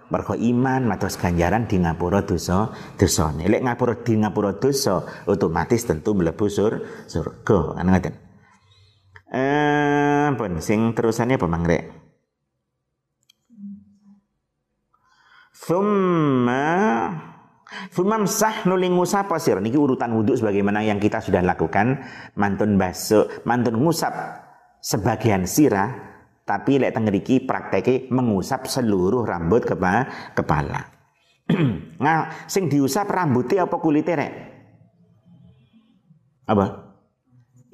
mergo 0.06 0.38
iman 0.38 0.86
matos 0.86 1.18
ganjaran 1.18 1.66
di 1.66 1.82
ngapura 1.82 2.22
dosa 2.22 2.70
dosane. 2.94 3.50
Lek 3.50 3.62
ngapura 3.66 3.94
di 4.06 4.14
ngapura 4.14 4.54
dosa 4.54 5.02
otomatis 5.26 5.82
tentu 5.82 6.14
mlebu 6.14 6.46
sur 6.46 6.72
surga. 7.10 7.74
Kan 7.74 7.90
ngoten. 7.90 8.14
Eh 9.26 10.30
pun 10.38 10.62
sing 10.62 10.94
terusannya 10.94 11.34
apa 11.34 11.50
mangrek 11.50 11.82
Thumma 15.66 16.62
sah 18.26 18.56
nuli 18.66 18.88
ngusap 18.90 19.26
pasir. 19.26 19.58
Niki 19.58 19.74
urutan 19.78 20.14
wudhu 20.14 20.38
sebagaimana 20.38 20.86
yang 20.86 21.02
kita 21.02 21.18
sudah 21.18 21.42
lakukan. 21.42 22.02
Mantun 22.38 22.78
baso, 22.78 23.26
mantun 23.42 23.82
ngusap 23.82 24.14
sebagian 24.78 25.44
sirah. 25.44 26.14
Tapi 26.46 26.78
lek 26.78 26.94
tengeriki 26.94 27.42
prakteki 27.42 28.06
mengusap 28.14 28.70
seluruh 28.70 29.26
rambut 29.26 29.66
kepa, 29.66 30.06
kepala. 30.30 30.94
nah, 32.02 32.30
sing 32.46 32.70
diusap 32.70 33.10
rambutnya 33.10 33.66
apa 33.66 33.76
kulitnya 33.82 34.14
rek? 34.14 34.32
Apa? 36.46 36.86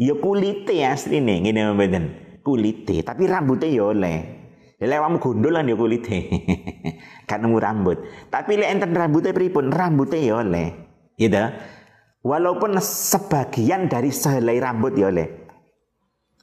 Ya 0.00 0.16
kulitnya 0.16 0.96
asli 0.96 1.20
nih, 1.20 1.52
gini 1.52 1.60
mbak 1.68 2.40
Kulitnya, 2.40 3.04
tapi 3.04 3.28
rambutnya 3.28 3.68
ya 3.68 3.84
oleh. 3.92 4.41
Lek 4.82 4.98
awakmu 4.98 5.22
gondolan 5.22 5.70
ya 5.70 5.78
kulite. 5.78 6.18
kan 7.30 7.38
nemu 7.38 7.58
rambut. 7.62 8.02
Tapi 8.34 8.58
lek 8.58 8.70
enten 8.74 8.90
rambutnya 8.90 9.30
pripun? 9.30 9.70
Rambutnya 9.70 10.18
ya 10.18 10.34
oleh. 10.42 10.68
Gitu. 11.14 11.38
Walaupun 12.26 12.78
sebagian 12.82 13.86
dari 13.86 14.10
sehelai 14.10 14.58
rambut 14.58 14.98
ya 14.98 15.14
oleh. 15.14 15.46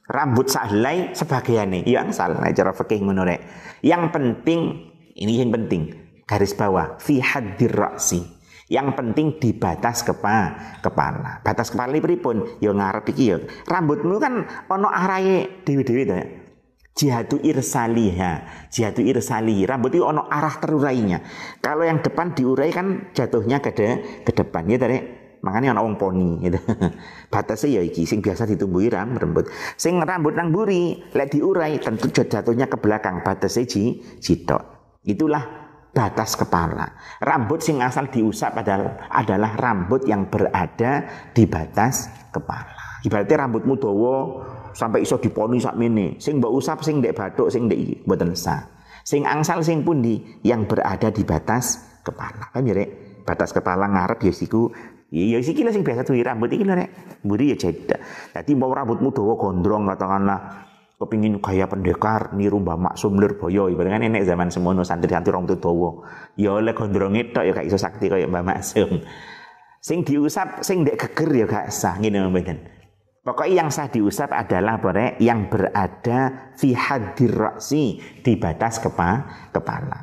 Rambut 0.08 0.48
sehelai 0.48 1.12
sebagian 1.12 1.68
nih. 1.68 1.82
Ya 1.84 2.08
salah 2.16 2.48
cara 2.48 2.72
fikih 2.72 3.04
ngono 3.04 3.28
Yang 3.84 4.02
penting 4.08 4.60
ini 5.20 5.44
yang 5.44 5.52
penting 5.52 5.92
garis 6.24 6.56
bawah 6.56 6.96
fi 6.96 7.20
haddir 7.20 7.76
ra'si. 7.76 8.24
Yang 8.70 8.94
penting 8.94 9.34
di 9.42 9.50
batas 9.50 10.06
kepa, 10.06 10.54
kepala. 10.78 11.42
Batas 11.42 11.74
kepala 11.74 11.98
pripun? 11.98 12.56
Ya 12.62 12.70
ngarep 12.70 13.02
iki 13.12 13.34
ya. 13.34 13.42
Rambutmu 13.66 14.16
kan 14.22 14.46
ono 14.70 14.86
arahe 14.86 15.66
dewi-dewi 15.66 16.02
to 16.06 16.14
ya 16.14 16.39
jihadu 16.94 17.40
irsaliha 17.40 18.66
jihadu 18.70 19.02
irsali. 19.04 19.62
Rambut 19.66 19.94
itu 19.94 20.04
ono 20.04 20.26
arah 20.26 20.54
terurainya. 20.58 21.18
Kalau 21.62 21.86
yang 21.86 22.02
depan 22.02 22.34
diurai 22.34 22.70
kan 22.74 23.12
jatuhnya 23.14 23.62
ke, 23.62 23.70
de, 23.74 23.88
ke 24.26 24.32
depan. 24.34 24.66
Ya 24.66 24.78
tadi 24.80 24.98
makanya 25.40 25.72
ono 25.76 25.90
wong 25.90 25.96
poni 25.96 26.30
gitu. 26.44 26.60
Batasnya 27.32 27.80
ya 27.80 27.82
iki 27.86 28.04
sing 28.04 28.20
biasa 28.20 28.46
ditumbuhi 28.46 28.90
ram 28.92 29.16
rambut. 29.16 29.48
Sing 29.78 29.98
rambut 30.00 30.36
nang 30.36 30.52
buri 30.52 31.00
lek 31.14 31.32
diurai 31.32 31.78
tentu 31.80 32.10
jatuhnya 32.10 32.66
ke 32.68 32.76
belakang. 32.76 33.22
Batasnya 33.22 33.64
ji 33.64 34.02
jitok. 34.20 34.62
Itulah 35.06 35.42
batas 35.90 36.36
kepala. 36.38 36.94
Rambut 37.18 37.64
sing 37.64 37.80
asal 37.82 38.12
diusap 38.12 38.54
adalah 38.60 39.08
adalah 39.10 39.56
rambut 39.56 40.04
yang 40.06 40.28
berada 40.28 41.08
di 41.34 41.48
batas 41.48 42.06
kepala 42.30 42.79
Ibaratnya 43.00 43.46
rambutmu 43.46 43.74
dawa 43.80 44.14
sampai 44.76 45.04
iso 45.04 45.16
diponi 45.16 45.60
sak 45.60 45.76
mene. 45.76 46.20
Sing 46.20 46.38
mbok 46.38 46.52
usap 46.52 46.84
sing 46.84 47.00
ndek 47.00 47.16
bathuk 47.16 47.48
sing 47.48 47.66
ndek 47.68 47.78
iki 47.78 47.94
mboten 48.04 48.36
sah. 48.36 48.60
Sing 49.02 49.24
angsal 49.24 49.64
sing 49.64 49.80
pundi 49.80 50.20
yang 50.44 50.68
berada 50.68 51.08
di 51.08 51.24
batas 51.24 51.80
kepala. 52.04 52.52
Kan 52.52 52.68
ya 52.68 52.76
rek? 52.76 53.22
Batas 53.24 53.52
kepala 53.56 53.88
ngarep 53.88 54.20
ya 54.26 54.32
siku 54.32 54.68
Iya, 55.10 55.42
ya 55.42 55.42
iki 55.42 55.66
sing 55.66 55.82
biasa 55.82 56.06
duwe 56.06 56.22
rambut 56.22 56.54
iki 56.54 56.62
rek. 56.62 57.20
Mburi 57.26 57.50
ya 57.50 57.56
jeda. 57.58 57.98
Dadi 58.30 58.52
mau 58.54 58.70
rambutmu 58.70 59.10
dawa 59.10 59.34
gondrong 59.34 59.90
katakanlah 59.90 60.70
kepingin 61.00 61.40
kaya 61.40 61.64
pendekar 61.64 62.36
niru 62.36 62.60
Mbak 62.60 62.78
Maksum 62.78 63.16
Lirboyo 63.16 63.72
ibarat 63.72 63.96
kan 63.96 64.04
enek 64.04 64.22
zaman 64.28 64.52
semono 64.52 64.84
santri-santri 64.84 65.32
rong 65.32 65.48
dawa 65.48 66.04
ya 66.36 66.60
oleh 66.60 66.76
gondronge 66.76 67.32
tok 67.32 67.48
ya 67.48 67.56
gak 67.56 67.66
iso 67.72 67.80
sakti 67.80 68.12
kaya 68.12 68.28
Mbak 68.28 68.44
Maksum 68.44 69.00
sing 69.80 70.04
diusap 70.04 70.60
sing 70.60 70.84
ndek 70.84 71.00
geger 71.00 71.30
ya 71.32 71.46
gak 71.48 71.72
sah 71.72 71.96
ngene 71.96 72.28
mboten 72.28 72.60
Pokoknya 73.30 73.62
yang 73.62 73.70
sah 73.70 73.86
diusap 73.86 74.34
adalah 74.34 74.82
boleh 74.82 75.14
yang 75.22 75.46
berada 75.46 76.50
fi 76.58 76.74
hadir 76.74 77.62
di 78.26 78.34
batas 78.34 78.82
kepa, 78.82 79.10
kepala. 79.54 80.02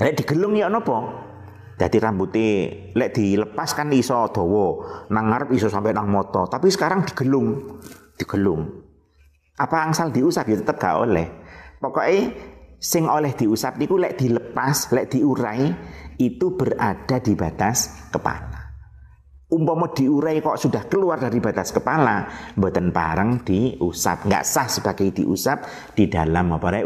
Lek 0.00 0.16
digelung 0.16 0.56
ya 0.56 0.72
nopo? 0.72 1.28
Jadi 1.76 2.00
rambutnya 2.00 2.72
lek 2.96 3.12
dilepas 3.12 3.76
kan 3.76 3.92
iso 3.92 4.16
dawa, 4.32 4.66
nang 5.12 5.28
ngarep 5.28 5.52
iso 5.52 5.68
sampai 5.68 5.92
nang 5.92 6.08
moto, 6.08 6.48
tapi 6.48 6.72
sekarang 6.72 7.04
digelung, 7.04 7.76
digelung. 8.16 8.64
Apa 9.60 9.92
angsal 9.92 10.08
diusap 10.08 10.48
ya 10.48 10.56
tetep 10.64 10.80
gak 10.80 11.04
oleh. 11.04 11.28
Pokoknya 11.76 12.32
sing 12.80 13.04
oleh 13.12 13.36
diusap 13.36 13.76
niku 13.76 14.00
lek 14.00 14.16
dilepas, 14.16 14.88
lek 14.96 15.12
diurai 15.12 15.68
itu 16.16 16.56
berada 16.56 17.20
di 17.20 17.36
batas 17.36 18.08
kepala. 18.08 18.57
Umpama 19.48 19.88
diurai 19.96 20.44
kok 20.44 20.60
sudah 20.60 20.84
keluar 20.92 21.16
dari 21.16 21.40
batas 21.40 21.72
kepala, 21.72 22.28
mboten 22.52 22.92
pareng 22.92 23.40
diusap, 23.40 24.28
nggak 24.28 24.44
sah 24.44 24.68
sebagai 24.68 25.08
diusap 25.08 25.64
di 25.96 26.04
dalam 26.04 26.52
apa 26.52 26.68
rek 26.68 26.84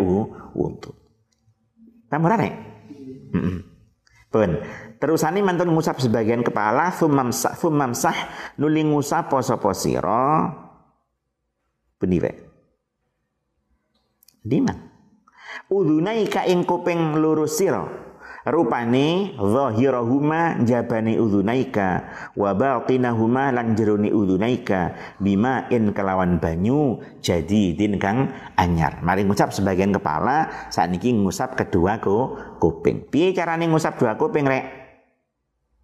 untuk. 0.55 0.95
Ora 2.07 2.39
rek? 2.39 2.55
Pun. 4.31 4.51
Terusane 5.03 5.43
mantun 5.43 5.75
ngusap 5.75 5.99
sebagian 5.99 6.47
kepala, 6.47 6.95
fumamsah 6.95 7.59
fumamsah 7.59 8.17
nuli 8.63 8.87
ngusap 8.87 9.35
sapa 9.43 9.75
sira. 9.75 10.47
Benih 11.99 12.31
Diman. 14.47 14.79
Udunai 15.67 16.31
ka 16.31 16.47
ing 16.47 16.63
kuping 16.63 17.19
loro 17.19 17.51
sira. 17.51 18.12
Rupane 18.43 19.39
zahirahuma 19.39 20.67
jabani 20.67 21.15
udhunaika 21.15 22.11
wa 22.35 22.51
batinahuma 22.51 23.55
lan 23.55 23.79
jerone 23.79 24.11
udhunaika 24.11 24.99
bima 25.23 25.71
in 25.71 25.95
kelawan 25.95 26.43
banyu 26.43 26.99
jadi 27.23 27.79
din 27.79 28.03
kang 28.03 28.35
anyar. 28.59 28.99
Mari 29.07 29.23
ngucap 29.23 29.55
sebagian 29.55 29.95
kepala, 29.95 30.51
saat 30.75 30.91
niki 30.91 31.15
ngusap 31.15 31.55
kedua 31.55 32.03
ko 32.03 32.35
kuping. 32.59 33.07
Piye 33.15 33.31
carane 33.31 33.71
ngusap 33.71 34.03
dua 34.03 34.19
kuping 34.19 34.51
rek? 34.51 34.67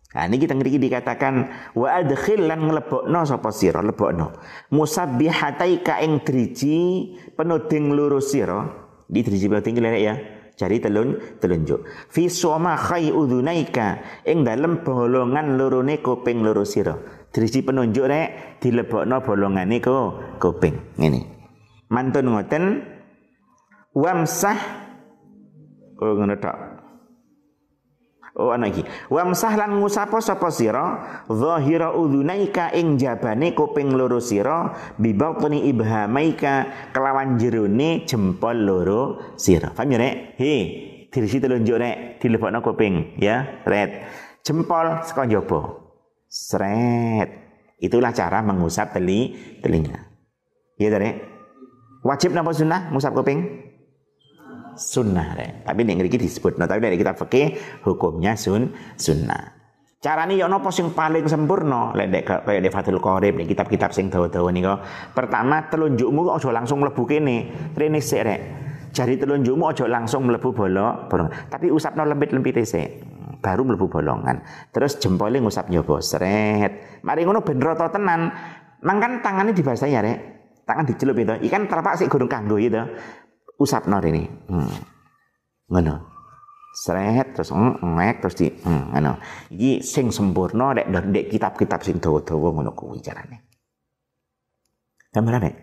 Nah, 0.08 0.26
ini 0.26 0.42
kita 0.42 0.58
ngerti 0.58 0.82
dikatakan 0.82 1.34
wa 1.78 1.94
adkhil 1.94 2.50
lan 2.50 2.66
nglebokno 2.66 3.22
sapa 3.22 3.54
sira 3.54 3.86
lebokno. 3.86 4.34
Musabbihataika 4.74 6.02
ing 6.02 6.26
driji 6.26 7.12
penuding 7.38 7.94
loro 7.94 8.18
sira 8.18 8.66
di 9.06 9.22
driji 9.22 9.46
lelek 9.46 10.02
ya 10.02 10.37
cari 10.58 10.82
telun 10.82 11.38
telunjuk. 11.38 11.86
Fi 12.10 12.26
soma 12.26 12.74
khai 12.74 13.14
udhunaika 13.14 14.02
ing 14.26 14.42
dalem 14.42 14.82
bolongan 14.82 15.54
lorone 15.54 16.02
kuping 16.02 16.42
loro 16.42 16.66
sira. 16.66 16.98
Driji 17.30 17.62
penunjuk 17.62 18.10
rek 18.10 18.58
dilebokno 18.58 19.22
bolongane 19.22 19.78
ko 19.78 20.18
kuping. 20.42 20.98
Ngene. 20.98 21.20
Mantun 21.88 22.34
ngoten. 22.34 22.64
Wamsah. 23.94 24.58
Oh 25.98 26.14
ngono 26.14 26.38
tok 26.38 26.67
Oh 28.38 28.54
ana 28.54 28.70
iki. 28.70 28.86
Wa 29.10 29.26
msahlan 29.26 29.82
ngusapa 29.82 30.22
sapa 30.22 30.54
sira 30.54 31.02
zahira 31.26 31.90
udhunaika 31.90 32.70
ing 32.70 32.94
jabane 32.94 33.50
kuping 33.50 33.98
loro 33.98 34.22
sira 34.22 34.78
bi 34.94 35.10
batni 35.10 35.66
ibhamaika 35.66 36.70
kelawan 36.94 37.34
jerone 37.34 38.06
jempol 38.06 38.54
loro 38.54 39.02
sira. 39.34 39.74
Paham 39.74 39.90
ya 39.90 39.98
Rek? 39.98 40.38
He, 40.38 40.54
dirisi 41.10 41.42
telunjuk 41.42 41.82
Rek, 41.82 42.22
dilebokno 42.22 42.62
kuping 42.62 43.18
ya, 43.18 43.66
red. 43.66 44.06
Jempol 44.46 45.02
saka 45.02 45.26
njaba. 45.26 45.90
Sret. 46.30 47.30
Itulah 47.82 48.14
cara 48.14 48.38
mengusap 48.46 48.94
teli 48.94 49.34
telinga. 49.58 49.98
Iya, 50.78 50.94
Rek? 50.94 51.14
Wajib 52.06 52.38
napa 52.38 52.54
sunnah 52.54 52.94
ngusap 52.94 53.18
kuping? 53.18 53.67
Sunnah 54.78 55.34
deh. 55.34 55.50
Tapi 55.66 55.80
nek 55.82 55.94
ngriki 56.00 56.16
disebut 56.16 56.56
nah, 56.56 56.70
tapi 56.70 56.80
dari 56.86 56.96
kita 56.96 57.18
fikih 57.18 57.82
hukumnya 57.84 58.38
sun 58.38 58.72
sunnah. 58.94 59.58
Carane 59.98 60.38
yo 60.38 60.46
nopo 60.46 60.70
sing 60.70 60.94
paling 60.94 61.26
sempurna 61.26 61.90
lek 61.90 62.06
nek 62.06 62.22
kaya 62.46 62.62
di 62.62 62.70
Fathul 62.70 63.02
Qorib 63.02 63.34
nek 63.34 63.50
kitab-kitab 63.50 63.90
sing 63.90 64.06
dawa-dawa 64.06 64.54
nika. 64.54 64.78
Pertama 65.10 65.66
telunjukmu 65.66 66.30
aja 66.30 66.54
langsung 66.54 66.78
mlebu 66.78 67.02
kene. 67.02 67.50
Rene 67.74 67.98
sik 67.98 68.22
rek. 68.22 68.40
Jari 68.94 69.18
telunjukmu 69.18 69.66
aja 69.66 69.90
langsung 69.90 70.30
mlebu 70.30 70.54
bolong, 70.54 71.10
bolong. 71.10 71.28
Tapi 71.50 71.74
usapno 71.74 72.06
lempit-lempit 72.06 72.62
sik. 72.62 72.88
Baru 73.42 73.66
mlebu 73.66 73.90
bolongan. 73.90 74.38
Terus 74.70 75.02
jempolnya 75.02 75.42
ngusap 75.42 75.66
nyoba 75.66 75.98
seret. 75.98 77.02
Mari 77.02 77.26
ngono 77.26 77.42
ben 77.42 77.58
rata 77.58 77.90
tenan. 77.90 78.30
Mangkan 78.78 79.18
tangannya 79.18 79.50
dibasahi 79.50 79.90
ya 79.90 80.06
rek. 80.06 80.18
Tangan 80.62 80.86
dicelup 80.86 81.18
itu. 81.18 81.34
Ikan 81.50 81.66
terpak 81.66 81.98
sik 81.98 82.06
gurung 82.06 82.30
kanggo 82.30 82.54
gitu 82.62 82.86
usap 83.58 83.90
nor 83.90 84.04
ini. 84.06 84.24
Hmm. 84.48 84.70
ngono. 85.68 86.16
Seret 86.78 87.34
terus 87.34 87.50
mek 87.82 88.22
terus 88.22 88.38
di 88.38 88.48
hmm, 88.48 88.94
ngono. 88.94 89.12
Iki 89.52 89.82
sing 89.84 90.14
sempurna 90.14 90.72
dek 90.72 90.88
dek 90.88 91.26
kitab-kitab 91.28 91.82
sing 91.84 91.98
dawa-dawa 92.00 92.48
ngono 92.54 92.70
kuwi 92.72 93.02
carane. 93.04 93.50
Gambaran 95.12 95.42
nek 95.44 95.56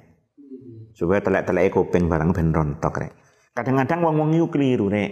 supaya 0.95 1.19
telek-telek 1.19 1.73
kuping 1.73 2.05
barang 2.05 2.35
ben 2.35 2.53
rontok 2.53 2.95
rek. 3.01 3.11
Kadang-kadang 3.55 4.03
wong-wong 4.03 4.35
iku 4.35 4.47
keliru 4.51 4.91
rek. 4.91 5.11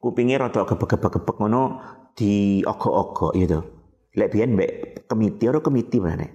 Kupinge 0.00 0.40
rada 0.40 0.64
gebek-gebek 0.64 1.36
ngono 1.36 1.62
di 2.16 2.60
ogo-ogo 2.64 3.32
gitu 3.36 3.60
lek 4.14 4.28
biyen 4.34 4.58
mbek 4.58 4.70
kemiti 5.06 5.46
ora 5.46 5.62
kemiti 5.62 6.02
mana 6.02 6.26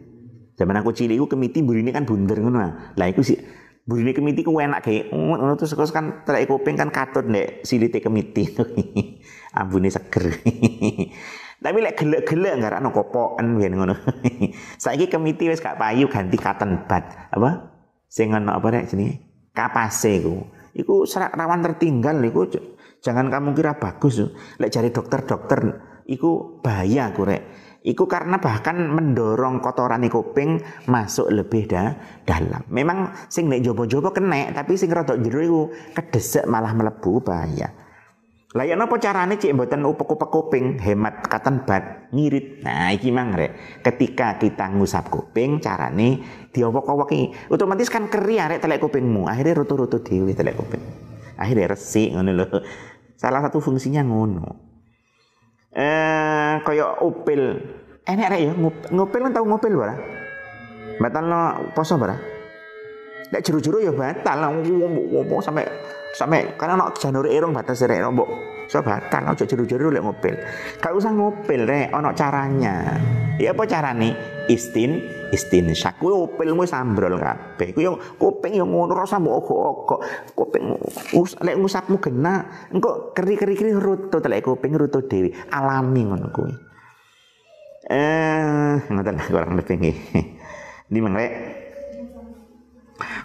zaman 0.55 0.79
aku 0.79 0.95
cilik 0.95 1.19
iku 1.19 1.27
kemiti 1.36 1.60
burine 1.60 1.91
kan 1.91 2.08
bunder 2.08 2.39
ngono 2.39 2.60
lah 2.95 3.08
iku 3.12 3.19
sih 3.19 3.36
burine 3.86 4.17
kemiti 4.17 4.41
ku 4.41 4.58
enak 4.58 4.82
kayak 4.82 5.13
ngono 5.13 5.54
terus 5.54 5.93
kan 5.93 6.26
telek 6.26 6.50
kuping 6.50 6.74
kan 6.74 6.89
katut 6.89 7.30
nek 7.30 7.62
silite 7.62 8.02
kemiti 8.02 8.50
ambune 9.60 9.93
seger. 9.93 10.34
Tapi 11.65 11.78
lek 11.82 11.98
gelek-gelek 11.98 12.62
enggak 12.62 12.78
ana 12.78 12.89
kopoken 12.89 13.62
yen 13.62 13.78
ngono. 13.78 13.95
Saiki 14.84 15.10
kemiti 15.10 15.50
wis 15.50 15.63
gak 15.63 15.78
payu 15.78 16.10
ganti 16.10 16.38
katen 16.38 16.86
bat. 16.86 17.30
Apa? 17.32 17.74
Sing 18.10 18.34
ana 18.34 18.58
apa 18.58 18.67
rek 18.74 18.89
jenenge? 18.89 19.21
Kapase 19.56 20.21
ku. 20.21 20.45
Iku 20.76 21.08
serak 21.08 21.34
rawan 21.34 21.63
tertinggal 21.63 22.19
iku 22.26 22.45
jangan 23.00 23.32
kamu 23.32 23.56
kira 23.56 23.78
bagus 23.78 24.19
lek 24.60 24.74
cari 24.74 24.89
dokter-dokter 24.89 25.62
iku 26.10 26.60
bahaya 26.60 27.13
ku 27.15 27.24
rek 27.24 27.64
Iku 27.86 28.10
karena 28.10 28.41
bahkan 28.41 28.82
mendorong 28.82 29.62
kotoran 29.62 30.02
kuping 30.10 30.58
masuk 30.89 31.30
lebih 31.30 31.69
dah 31.69 31.93
dalam. 32.26 32.65
Memang 32.74 33.13
sing 33.30 33.45
nek 33.45 33.62
jobo-jobo 33.62 34.10
kena, 34.10 34.50
tapi 34.58 34.74
sing 34.74 34.89
rada 34.89 35.13
jero 35.21 35.39
iku 35.45 35.62
kedesek 35.93 36.50
malah 36.50 36.74
melebu 36.74 37.21
bahaya. 37.21 37.69
Lah 38.58 38.65
ya 38.65 38.74
napa 38.74 38.98
carane 38.98 39.38
cek 39.38 39.54
mboten 39.54 39.86
upek-upek 39.86 40.30
kuping, 40.34 40.65
hemat 40.82 41.30
katen 41.30 41.62
bat, 41.67 42.10
ngirit. 42.10 42.65
Nah, 42.65 42.89
iki 42.89 43.13
mang 43.13 43.38
rek. 43.38 43.84
Ketika 43.86 44.41
kita 44.41 44.65
ngusap 44.74 45.13
kuping, 45.13 45.62
carane 45.62 46.26
diowok-owoki. 46.58 47.54
Otomatis 47.54 47.93
kan 47.93 48.10
keri 48.10 48.41
arek 48.41 48.65
telek 48.65 48.82
kupingmu. 48.82 49.30
Akhirnya 49.30 49.62
rutu-rutu 49.62 50.02
dhewe 50.02 50.34
telek 50.34 50.58
kuping. 50.58 50.82
Akhirnya 51.38 51.69
resik 51.69 52.17
ngono 52.17 52.32
lho. 52.34 52.48
Salah 53.13 53.45
satu 53.45 53.62
fungsinya 53.62 54.02
ngono 54.02 54.65
eh 55.76 56.14
kaya 56.65 56.97
upil. 56.99 57.62
Enek 58.06 58.28
rek 58.34 58.41
ya 58.41 58.51
ngupil 58.93 59.19
kan 59.30 59.32
tau 59.34 59.45
ngupil 59.45 59.73
ora? 59.78 59.95
Batal 60.97 61.23
no 61.30 61.41
poso 61.78 61.97
ora? 61.97 62.17
Nek 63.30 63.41
juru-juru 63.41 63.82
ya 63.82 63.93
batal 63.93 64.49
ngomong 64.62 65.41
sampai 65.41 65.65
sampai 66.13 66.58
karena 66.58 66.78
nak 66.78 66.97
janur 66.97 67.25
irung 67.25 67.51
batas 67.51 67.82
rek 67.84 67.99
mbok 67.99 68.30
so 68.69 68.82
batal 68.82 69.34
aja 69.34 69.45
juru-juru 69.45 69.93
lek 69.93 70.06
ngupil. 70.06 70.36
Gak 70.82 70.93
usah 70.93 71.13
ngupil 71.13 71.65
rek 71.69 71.93
ana 71.93 72.13
caranya. 72.13 72.97
Ya 73.38 73.54
apa 73.54 73.63
carane? 73.69 74.35
Istin 74.45 75.01
istin 75.34 75.73
syak 75.73 75.97
kuwi 75.97 76.13
upilmu 76.13 76.63
sambrol 76.69 77.17
kabeh. 77.17 77.73
Kuwi 77.73 77.89
kuping 78.21 78.53
yo 78.55 78.65
ngono 78.69 78.93
rasa 78.93 79.17
mbok 79.17 79.41
ogok-ogok. 79.41 79.99
Kuping 80.38 80.63
lek 81.41 81.55
ngusapmu 81.58 81.97
gena 81.97 82.45
engko 82.69 83.12
keri-keri 83.17 83.73
rutu 83.73 84.21
lek 84.21 84.45
kuping 84.45 84.77
rutu 84.77 85.01
dhewe. 85.05 85.34
Alami 85.49 86.01
ngono 86.05 86.27
kuwi. 86.29 86.53
Eh, 87.86 88.73
ngoten 88.89 89.17
kurang 89.29 89.58
lebih 89.58 89.75
nggih. 89.77 89.97
Ini 90.89 90.99
mengrek. 91.01 91.34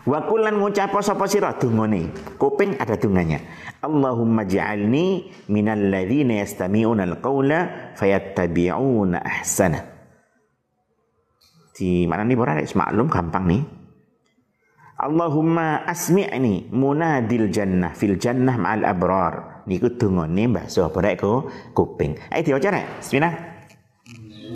Wa 0.08 0.24
kullan 0.24 0.56
ngucap 0.56 0.96
sapa 1.04 1.28
sira 1.28 1.52
dungane. 1.56 2.08
Kuping 2.40 2.80
ada 2.80 2.96
dunganya. 2.96 3.40
Allahumma 3.84 4.48
ja'alni 4.48 5.28
minal 5.52 5.92
ladzina 5.92 6.40
yastami'una 6.40 7.04
al-qaula 7.04 7.92
fayattabi'una 7.96 9.20
ahsana. 9.20 9.99
Di 11.80 12.04
mana 12.04 12.28
nih 12.28 12.36
borang 12.36 12.60
maklum 12.60 13.08
gampang 13.08 13.48
nih. 13.48 13.64
Allahumma 15.00 15.80
asmi'ni 15.88 16.68
munadil 16.76 17.48
jannah 17.48 17.96
fil 17.96 18.20
jannah 18.20 18.60
ma'al 18.60 18.84
abrar. 18.84 19.64
Niku 19.64 19.96
dungane 19.96 20.44
Mbah 20.44 20.68
Sopo 20.68 21.00
rek 21.00 21.24
kuping. 21.72 22.20
Ayo 22.28 22.44
diwaca 22.44 22.68
rek. 22.68 23.00
Bismillah. 23.00 23.32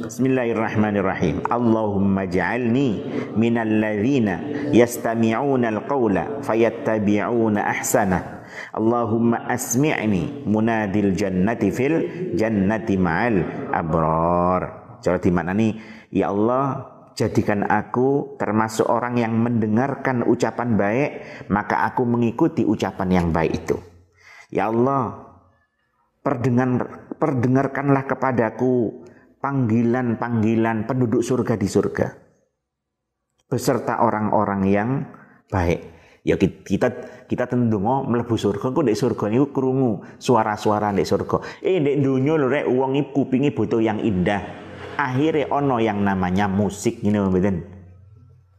Bismillahirrahmanirrahim. 0.05 1.49
Allahumma 1.49 2.29
ja'alni 2.29 3.09
minal 3.41 3.73
ladzina 3.73 4.69
yastami'una 4.69 5.73
al-qawla 5.81 6.45
fayattabi'una 6.45 7.65
ahsana. 7.65 8.45
Allahumma 8.77 9.49
asmi'ni 9.49 10.45
munadil 10.45 11.17
jannati 11.17 11.73
fil 11.73 11.97
jannati 12.37 13.01
ma'al 13.01 13.73
abrar. 13.73 14.63
Cara 15.01 15.17
di 15.17 15.33
mana 15.33 15.57
nih? 15.57 15.73
Ya 16.13 16.29
Allah, 16.29 16.94
jadikan 17.15 17.63
aku 17.65 18.35
termasuk 18.37 18.91
orang 18.91 19.17
yang 19.17 19.39
mendengarkan 19.39 20.27
ucapan 20.27 20.75
baik, 20.75 21.11
maka 21.49 21.87
aku 21.87 22.03
mengikuti 22.03 22.67
ucapan 22.67 23.09
yang 23.23 23.27
baik 23.31 23.65
itu. 23.65 23.79
Ya 24.51 24.71
Allah, 24.71 25.35
perdengar, 26.21 27.11
perdengarkanlah 27.17 28.05
kepadaku 28.07 29.07
panggilan-panggilan 29.39 30.91
penduduk 30.91 31.23
surga 31.23 31.55
di 31.55 31.69
surga. 31.71 32.07
Beserta 33.47 34.03
orang-orang 34.03 34.63
yang 34.67 34.91
baik. 35.49 35.95
Ya 36.25 36.41
kita 36.41 36.89
kita 37.29 37.45
tentu 37.45 37.77
mau 37.77 38.01
melebu 38.09 38.33
surga 38.33 38.73
kok 38.73 38.89
di 38.89 38.97
surga 38.97 39.29
niku 39.29 39.53
krungu 39.53 40.01
suara-suara 40.17 40.89
di 40.97 41.05
surga. 41.05 41.61
Eh 41.61 41.85
di 41.85 42.01
dunia 42.01 42.41
lho 42.41 42.49
rek 42.49 42.65
wong 42.65 43.13
kupingi 43.13 43.53
butuh 43.53 43.85
yang 43.85 44.01
indah 44.01 44.64
akhirnya 44.97 45.51
ono 45.51 45.83
yang 45.83 46.03
namanya 46.03 46.47
musik 46.47 47.03
ini 47.05 47.19
mboten. 47.19 47.57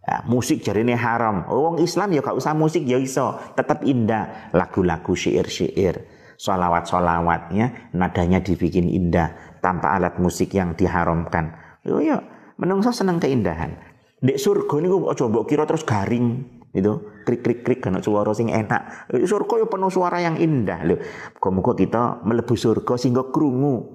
Ya, 0.06 0.21
musik 0.30 0.62
ini 0.62 0.93
haram. 0.93 1.50
Oh, 1.50 1.65
wong 1.65 1.82
Islam 1.82 2.13
ya 2.13 2.21
gak 2.21 2.38
usah 2.38 2.54
musik 2.54 2.86
ya 2.86 3.02
iso, 3.02 3.41
tetap 3.58 3.82
indah 3.82 4.54
lagu-lagu 4.54 5.17
syair-syair, 5.17 6.06
solawat-solawatnya 6.38 7.89
nadanya 7.98 8.38
dibikin 8.38 8.86
indah 8.86 9.58
tanpa 9.65 9.98
alat 9.98 10.21
musik 10.21 10.54
yang 10.54 10.78
diharamkan. 10.78 11.58
Yo 11.82 11.98
ya, 12.06 12.21
menungso 12.62 12.93
seneng 12.93 13.17
keindahan. 13.17 13.82
Dek 14.21 14.38
surga 14.38 14.78
niku 14.78 15.10
aja 15.10 15.26
mbok 15.26 15.45
kira 15.50 15.65
terus 15.65 15.86
garing 15.86 16.56
itu 16.76 16.91
krik 17.24 17.39
krik 17.39 17.60
krik 17.63 17.80
karena 17.80 18.04
suara 18.04 18.36
sing 18.36 18.52
enak. 18.52 19.10
Surga 19.26 19.63
ya 19.63 19.67
penuh 19.71 19.91
suara 19.91 20.19
yang 20.19 20.36
indah 20.36 20.84
lho. 20.84 21.00
Muga 21.39 21.71
kita 21.74 22.19
melebu 22.26 22.56
surga 22.58 22.93
sehingga 23.00 23.32
krungu 23.32 23.94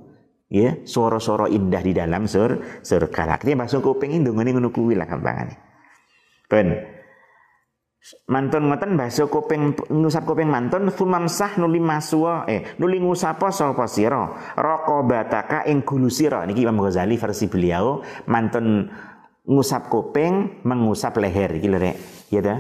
ya 0.51 0.83
suara-suara 0.83 1.47
indah 1.47 1.79
di 1.79 1.95
dalam 1.95 2.27
sur 2.27 2.83
surga 2.83 3.39
kita 3.39 3.55
masuk 3.55 3.95
kuping 3.95 4.19
ndongane 4.19 4.51
ngono 4.51 4.75
kuwi 4.75 4.99
lah 4.99 5.07
gampangane. 5.07 5.55
Ben. 6.51 6.99
Mantun 8.27 8.73
ngoten 8.73 8.97
basa 8.97 9.29
kuping 9.29 9.77
ngusap 9.93 10.27
kuping 10.27 10.51
mantun. 10.51 10.91
Sumamsah 10.91 11.61
nuli 11.61 11.79
maswa 11.79 12.49
eh 12.51 12.75
nuli 12.83 12.99
ngusapa 12.99 13.55
sapa 13.55 13.87
sira? 13.87 14.57
Raqabataka 14.59 15.71
ing 15.71 15.87
gulu 15.87 16.11
sira. 16.11 16.43
Niki 16.43 16.67
Imam 16.67 16.83
Ghazali 16.83 17.15
versi 17.15 17.47
beliau 17.47 18.03
mantun 18.27 18.91
ngusap 19.47 19.87
kuping 19.93 20.65
mengusap 20.67 21.21
leher. 21.23 21.55
Iki 21.61 21.69
lho 21.71 21.79
ya 22.33 22.41
ta? 22.43 22.57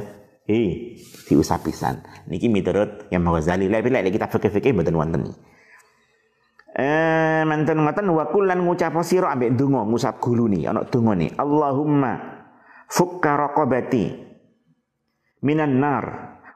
Eh 0.47 0.95
diusap 1.27 1.67
pisan. 1.67 2.05
Niki 2.29 2.53
miturut 2.53 3.09
Imam 3.11 3.33
Ghazali. 3.35 3.67
Lek 3.67 3.89
lek 3.89 4.13
kita 4.13 4.29
fikih-fikih 4.31 4.77
mboten 4.77 4.95
wonten 4.95 5.23
Eh 6.81 7.45
manten 7.45 7.85
ngoten 7.85 8.09
wa 8.09 8.25
kullan 8.33 8.65
ngucap 8.65 8.97
sira 9.05 9.37
ambek 9.37 9.53
donga 9.53 9.85
ngusap 9.85 10.17
guluni 10.17 10.65
ana 10.65 10.81
dongane 10.89 11.37
Allahumma 11.37 12.17
fukka 12.89 13.37
raqabati 13.37 14.17
minan 15.45 15.77
nar 15.77 16.05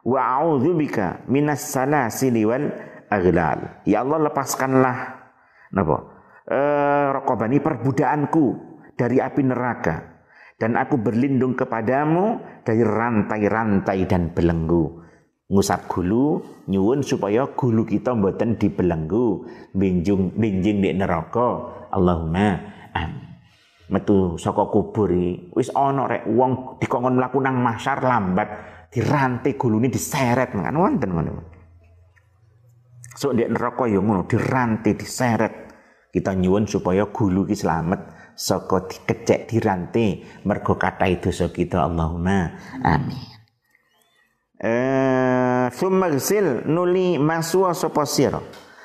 wa 0.01 0.41
a'udzubika 0.41 1.29
minas 1.29 1.69
salasili 1.69 2.41
wal 2.49 2.73
aghlal. 3.13 3.85
Ya 3.85 4.01
Allah 4.01 4.33
lepaskanlah 4.33 4.97
napa? 5.77 5.97
Eh 6.49 7.07
raqabani 7.21 7.61
perbudaanku 7.61 8.45
dari 8.97 9.21
api 9.21 9.45
neraka 9.45 10.25
dan 10.57 10.81
aku 10.81 11.05
berlindung 11.05 11.53
kepadamu 11.53 12.41
dari 12.65 12.81
rantai-rantai 12.81 14.09
dan 14.09 14.33
belenggu 14.33 15.04
ngusap 15.49 15.87
gulu 15.93 16.41
nyuwun 16.69 17.05
supaya 17.05 17.45
gulu 17.53 17.85
kita 17.85 18.17
mboten 18.17 18.57
dibelenggu. 18.57 19.45
Binjung 19.77 20.37
binjing 20.37 20.81
di 20.81 20.91
neraka. 20.97 21.73
Allahumma 21.95 22.59
amin 22.95 23.35
metu 23.85 24.41
saka 24.41 24.73
kubur 24.73 25.13
wis 25.53 25.69
ana 25.77 26.09
rek 26.09 26.25
wong 26.25 26.81
dikongkon 26.81 27.21
mlaku 27.21 27.39
nang 27.45 27.61
mahsyar 27.61 28.01
lambat 28.01 28.49
dirantai 28.89 29.61
gulune 29.61 29.93
diseret 29.93 30.55
kan 30.55 30.73
wonten 30.73 31.11
ngono. 31.13 31.33
So 33.15 33.31
di 33.37 33.45
neraka 33.45 33.85
ya 33.87 34.01
ngono 34.01 34.25
dirantai 34.25 34.93
diseret. 34.97 35.55
Kita 36.15 36.31
nyuwun 36.31 36.71
supaya 36.71 37.11
gulu 37.11 37.43
ki 37.43 37.59
selamat 37.59 38.01
saka 38.39 38.87
dikecek 38.87 39.51
dirantai 39.51 40.23
mergo 40.47 40.79
kathah 40.79 41.11
dosa 41.19 41.51
kita. 41.51 41.83
Allahumma 41.83 42.55
amin 42.87 43.34
eh 44.65 45.69
summa 45.77 46.09
nuli 46.65 47.21
maswa 47.21 47.77
sapa 47.77 48.09
sira? 48.09 48.41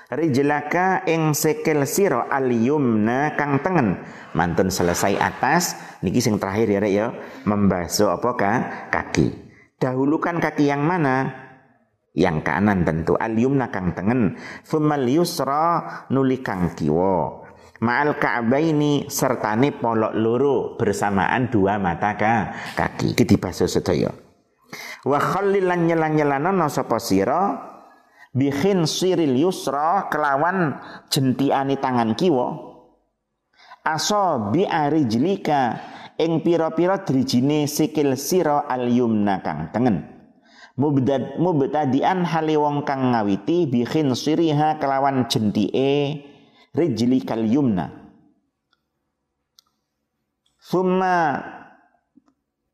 Rijlaka 0.10 1.06
ing 1.06 1.38
sekel 1.38 1.86
sira 1.86 2.28
al 2.28 2.50
yumna 2.50 3.38
kang 3.38 3.62
tengen. 3.62 4.02
Mantun 4.34 4.74
selesai 4.74 5.16
atas 5.22 5.78
niki 6.02 6.18
sing 6.18 6.42
terakhir 6.42 6.68
ya 6.68 6.80
rek 6.82 6.94
ya. 6.94 7.08
Membasuh 7.46 8.18
apa 8.18 8.30
ka? 8.34 8.54
Kaki. 8.90 9.28
Dahulukan 9.78 10.42
kaki 10.42 10.66
yang 10.66 10.82
mana? 10.82 11.30
Yang 12.18 12.42
kanan 12.42 12.84
tentu. 12.84 13.14
Al 13.22 13.38
yumna 13.38 13.70
kang 13.70 13.94
tengen. 13.94 14.36
Thummal 14.66 15.06
yusra 15.06 15.86
nuli 16.10 16.42
kang 16.42 16.74
kiwa. 16.74 17.46
Ma'al 17.80 18.20
ka'baini 18.20 19.08
sertane 19.08 19.72
polok 19.72 20.12
loro 20.12 20.76
bersamaan 20.76 21.48
dua 21.48 21.80
mata 21.80 22.18
ka 22.20 22.34
kaki. 22.76 23.14
Iki 23.16 23.24
dibasuh 23.24 23.70
sedaya 23.72 24.29
wa 25.06 25.20
khallilan 25.20 25.88
nyelan-nyelanono 25.88 26.68
sapa 26.68 27.00
sira? 27.00 27.70
Bihin 28.30 28.86
siril 28.86 29.34
yusra 29.42 30.06
kelawan 30.14 30.78
jentiani 31.10 31.82
tangan 31.82 32.14
kiwa. 32.14 32.48
Aso 33.82 34.54
bi 34.54 34.70
arijlika 34.70 35.82
ing 36.20 36.46
pira-pira 36.46 37.02
drijine 37.02 37.66
sikil 37.66 38.14
sira 38.14 38.70
al 38.70 38.86
yumna 38.86 39.42
kang 39.42 39.74
tengen. 39.74 40.06
Mubdad 40.78 41.42
mubtadian 41.42 42.24
hale 42.24 42.56
wong 42.56 42.86
kang 42.86 43.12
ngawiti 43.12 43.66
bihin 43.66 44.14
siriha 44.14 44.78
kelawan 44.78 45.26
jentike 45.26 46.22
rijlikal 46.78 47.44
yumna. 47.44 48.14
Summa 50.62 51.42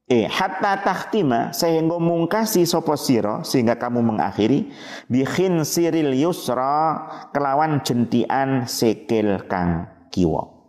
Eh, 0.05 0.29
hatta 0.29 0.85
tahtima 0.85 1.49
sehingga 1.49 1.97
mungkasi 1.97 2.69
sopo 2.69 2.93
siro 2.93 3.41
sehingga 3.41 3.81
kamu 3.81 4.05
mengakhiri 4.05 4.69
bikin 5.09 5.65
siril 5.65 6.13
yusra 6.13 7.09
kelawan 7.33 7.81
jentian 7.81 8.69
sekil 8.69 9.49
kang 9.49 9.89
kiwo. 10.13 10.61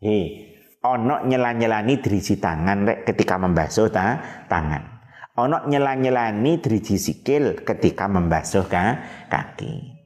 Hei, 0.00 0.56
ono 0.80 1.20
nyela-nyelani 1.28 2.00
driji 2.00 2.40
tangan 2.40 2.88
rek 2.88 3.12
ketika 3.12 3.36
membasuh 3.36 3.92
ta, 3.92 4.24
tangan. 4.48 5.04
Ono 5.36 5.68
nyela-nyelani 5.68 6.64
driji 6.64 6.96
sikil 6.96 7.60
ketika 7.60 8.08
membasuh 8.08 8.64
ka, 8.72 9.04
kaki. 9.28 10.00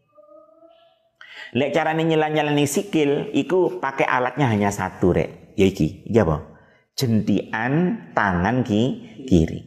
Lek 1.55 1.71
carane 1.71 2.03
nyela-nyelani 2.03 2.67
sikil 2.67 3.31
iku 3.31 3.79
pakai 3.79 4.11
alatnya 4.11 4.51
hanya 4.51 4.75
satu 4.75 5.15
rek. 5.15 5.55
Ya 5.55 5.71
iki, 5.71 6.03
iya 6.11 6.27
apa? 6.27 6.52
Jentian 6.97 7.73
tangan 8.13 8.63
ki, 8.65 8.83
kiri. 9.27 9.61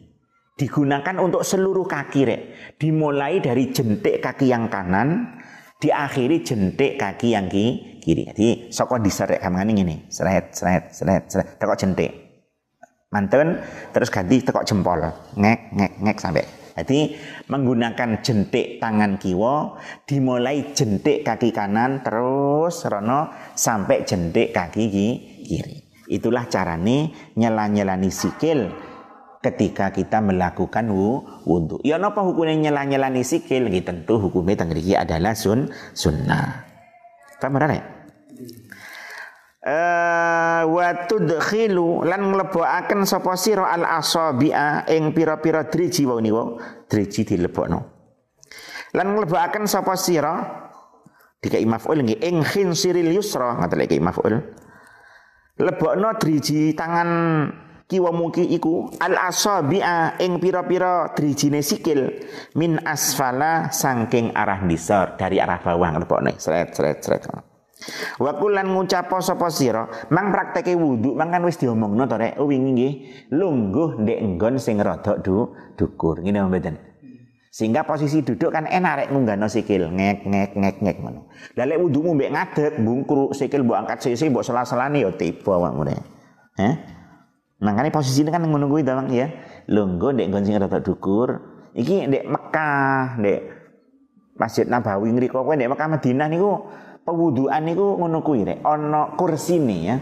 Digunakan 0.56 1.16
untuk 1.20 1.44
seluruh 1.44 1.84
kaki 1.84 2.20
rek. 2.24 2.42
Dimulai 2.80 3.44
dari 3.44 3.68
jentik 3.70 4.24
kaki 4.24 4.48
yang 4.48 4.72
kanan, 4.72 5.36
diakhiri 5.76 6.40
jentik 6.40 6.96
kaki 6.96 7.36
yang 7.36 7.52
ki, 7.52 8.00
kiri. 8.00 8.24
Jadi 8.32 8.48
soko 8.72 8.96
diserek 8.96 9.44
kamane 9.44 9.76
ngene, 9.76 9.96
seret 10.08 10.56
seret 10.56 10.94
seret 10.96 11.28
seret 11.28 11.48
tekok 11.60 11.76
jentik. 11.76 12.12
Mantun 13.12 13.60
terus 13.92 14.08
ganti 14.08 14.40
tekok 14.40 14.64
jempol. 14.64 15.04
Ngek 15.36 15.58
ngek 15.76 15.92
ngek 16.02 16.18
sampai 16.18 16.46
jadi 16.76 17.16
menggunakan 17.48 18.20
jentik 18.20 18.76
tangan 18.76 19.16
kiwa 19.16 19.80
dimulai 20.04 20.76
jentik 20.76 21.24
kaki 21.24 21.48
kanan 21.48 22.04
terus 22.04 22.84
rono 22.84 23.32
sampai 23.56 24.04
jentik 24.04 24.52
kaki 24.52 24.84
kiri. 25.40 25.85
Itulah 26.06 26.46
carane 26.46 27.14
nyela-nyelani 27.34 28.10
sikil 28.10 28.70
ketika 29.42 29.94
kita 29.94 30.22
melakukan 30.22 30.90
wudhu. 31.46 31.82
Ya 31.82 31.98
napa 31.98 32.22
hukumnya 32.22 32.70
nyela-nyelani 32.70 33.22
sikil? 33.22 33.70
Gitu 33.70 33.86
tentu 33.86 34.18
hukumnya 34.18 34.62
tengriki 34.62 34.94
adalah 34.94 35.34
sun 35.34 35.70
sunnah. 35.94 36.66
Paham 37.38 37.58
ya? 37.58 37.84
Uh, 39.66 40.62
wa 40.78 40.94
tudkhilu 41.10 42.06
lan 42.06 42.30
nglebokaken 42.30 43.02
sapa 43.02 43.34
sira 43.34 43.74
al 43.74 43.82
asabi'a 43.82 44.86
ing 44.86 45.10
pira-pira 45.10 45.66
driji 45.66 46.06
wae 46.06 46.22
niku 46.22 46.62
driji 46.86 47.26
dilebokno 47.26 47.82
lan 48.94 49.06
nglebokaken 49.10 49.66
sapa 49.66 49.98
sira 49.98 50.38
dikai 51.42 51.66
maf'ul 51.66 51.98
nggih 51.98 52.22
ing 52.22 52.46
khinsiril 52.46 53.10
yusra 53.10 53.58
ngoten 53.58 53.82
iki 53.82 53.98
maf'ul 53.98 54.38
lebokno 55.56 56.12
driji 56.20 56.76
tangan 56.76 57.08
kiwa 57.88 58.10
muki 58.12 58.44
iku. 58.56 58.90
Al 59.00 59.16
asabi'a 59.16 60.20
ing 60.20 60.38
pira-pira 60.42 61.12
drijine 61.16 61.62
sikil. 61.64 62.12
Min 62.58 62.80
asfala 62.84 63.72
saking 63.72 64.34
arah 64.36 64.60
disor 64.66 65.16
dari 65.16 65.40
arah 65.40 65.62
bawah 65.62 65.96
lebokne 65.96 66.36
sret 66.36 66.76
sret 66.76 67.00
sret. 67.00 67.24
Wa 68.16 68.32
kulan 68.40 68.72
ngucapo 68.72 69.20
sapa 69.20 69.52
sira, 69.52 69.84
mang 70.08 70.32
prakteke 70.32 70.72
wudu 70.74 71.12
mang 71.12 71.28
kan 71.28 71.44
wis 71.44 71.60
diomongno 71.60 72.08
to 72.08 72.16
rek? 72.16 72.34
Wingi 72.40 72.70
nggih 72.72 72.92
lungguh 73.36 74.00
ndek 74.00 74.18
nggon 74.24 74.56
sing 74.56 74.80
rada 74.80 75.20
du 75.20 75.52
dukur. 75.76 76.24
Ngene 76.24 76.40
mboten. 76.48 76.76
Sehingga 77.56 77.88
posisi 77.88 78.20
duduk 78.20 78.52
kan 78.52 78.68
enak 78.68 78.92
rek 79.00 79.08
ngunggahno 79.16 79.48
sikil, 79.48 79.88
ngek 79.88 80.28
ngek 80.28 80.50
ngek 80.60 80.76
ngek 80.84 80.96
ngono. 81.00 81.32
Lah 81.56 81.64
lek 81.64 81.80
wudumu 81.80 82.12
mbek 82.12 82.28
ngadeg, 82.36 82.72
bungkruk 82.84 83.32
sikil 83.32 83.64
mbok 83.64 83.80
angkat 83.80 84.04
sisi 84.04 84.28
mbok 84.28 84.44
sela-selane 84.44 85.00
ya 85.00 85.08
tiba 85.16 85.56
awakmu 85.56 85.88
rek. 85.88 85.96
Heh. 86.60 86.74
Makanya 87.64 87.88
posisi 87.88 88.20
ini 88.20 88.28
kan 88.28 88.44
kuwi 88.44 88.84
to 88.84 88.92
ya. 89.08 89.32
Lungguh 89.72 90.12
ndek 90.12 90.26
nggon 90.28 90.44
sing 90.44 90.60
rada 90.60 90.84
dukur. 90.84 91.40
Iki 91.72 92.12
ndek 92.12 92.28
Mekah, 92.28 93.24
ndek 93.24 93.40
Masjid 94.36 94.68
Nabawi 94.68 95.16
ngriko 95.16 95.40
kowe 95.40 95.56
ndek 95.56 95.72
Mekah 95.72 95.88
Madinah 95.96 96.28
niku 96.28 96.60
pewuduan 97.08 97.64
niku 97.64 97.96
ngono 97.96 98.20
kuwi 98.20 98.44
rek 98.44 98.60
ana 98.68 99.16
kursine 99.16 99.76
ya 99.80 99.96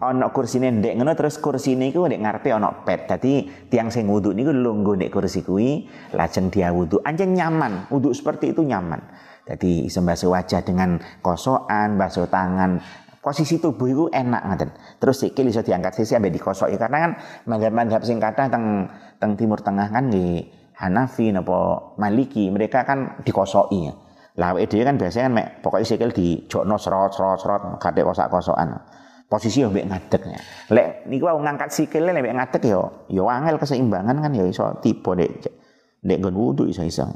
ana 0.00 0.32
kursine 0.32 0.72
ndek 0.72 0.96
ngono 0.96 1.12
terus 1.12 1.36
kursine 1.38 1.92
iku 1.92 2.08
ndek 2.08 2.20
ngarepe 2.24 2.48
ana 2.50 2.72
pet 2.84 3.06
dadi 3.06 3.44
tiang 3.68 3.92
sing 3.92 4.08
wudu 4.08 4.32
niku 4.32 4.50
lungguh 4.50 4.96
ndek 4.96 5.12
kursi 5.12 5.44
kuwi 5.44 5.84
lajeng 6.16 6.48
dia 6.48 6.72
wudu 6.72 7.04
anjen 7.04 7.36
nyaman 7.36 7.86
wudu 7.92 8.16
seperti 8.16 8.56
itu 8.56 8.64
nyaman 8.64 9.00
jadi 9.44 9.90
iso 9.90 10.00
basuh 10.00 10.30
wajah 10.32 10.62
dengan 10.62 11.02
kosokan 11.20 12.00
basuh 12.00 12.30
tangan 12.30 12.80
posisi 13.20 13.60
tubuh 13.60 13.88
itu 13.88 14.04
enak 14.08 14.42
ngaten. 14.46 14.70
Terus 15.02 15.16
sikil 15.26 15.52
iso 15.52 15.60
diangkat 15.60 15.98
sisi 15.98 16.16
ambek 16.16 16.40
dikosoki 16.40 16.78
karena 16.80 16.98
kan 17.08 17.12
madhab-madhab 17.50 18.02
sing 18.06 18.16
kathah 18.16 18.48
teng 18.48 18.88
teng 19.20 19.36
timur 19.36 19.60
tengah 19.60 19.92
kan 19.92 20.08
di 20.08 20.44
Hanafi 20.80 21.28
napa 21.28 21.92
Maliki 22.00 22.48
mereka 22.48 22.88
kan 22.88 23.20
dikosoki 23.20 23.92
ya. 23.92 23.94
Lah 24.40 24.56
dhewe 24.56 24.86
kan 24.86 24.96
biasanya 24.96 25.28
kan 25.28 25.34
mek 25.36 25.46
pokoke 25.60 25.84
sikil 25.84 26.14
dijokno 26.14 26.80
serot 26.80 27.12
serot 27.12 27.36
serot 27.36 27.62
kadek 27.76 28.08
kosak-kosokan. 28.08 28.80
Posisi 29.30 29.62
yo 29.62 29.70
mbek 29.70 29.86
ngadeg 29.86 30.22
ya. 30.26 30.40
Lek 30.74 31.06
niku 31.06 31.30
aku 31.30 31.38
ngangkat 31.46 31.70
sikile 31.70 32.10
lek 32.10 32.34
ngadeg 32.34 32.62
yo 32.66 33.06
yo 33.06 33.30
angel 33.30 33.62
keseimbangan 33.62 34.18
kan 34.18 34.34
yo 34.34 34.50
iso 34.50 34.74
tiba 34.82 35.14
dek 35.14 35.46
dek 36.02 36.18
nggon 36.18 36.34
wudu 36.34 36.66
iso-iso. 36.66 37.06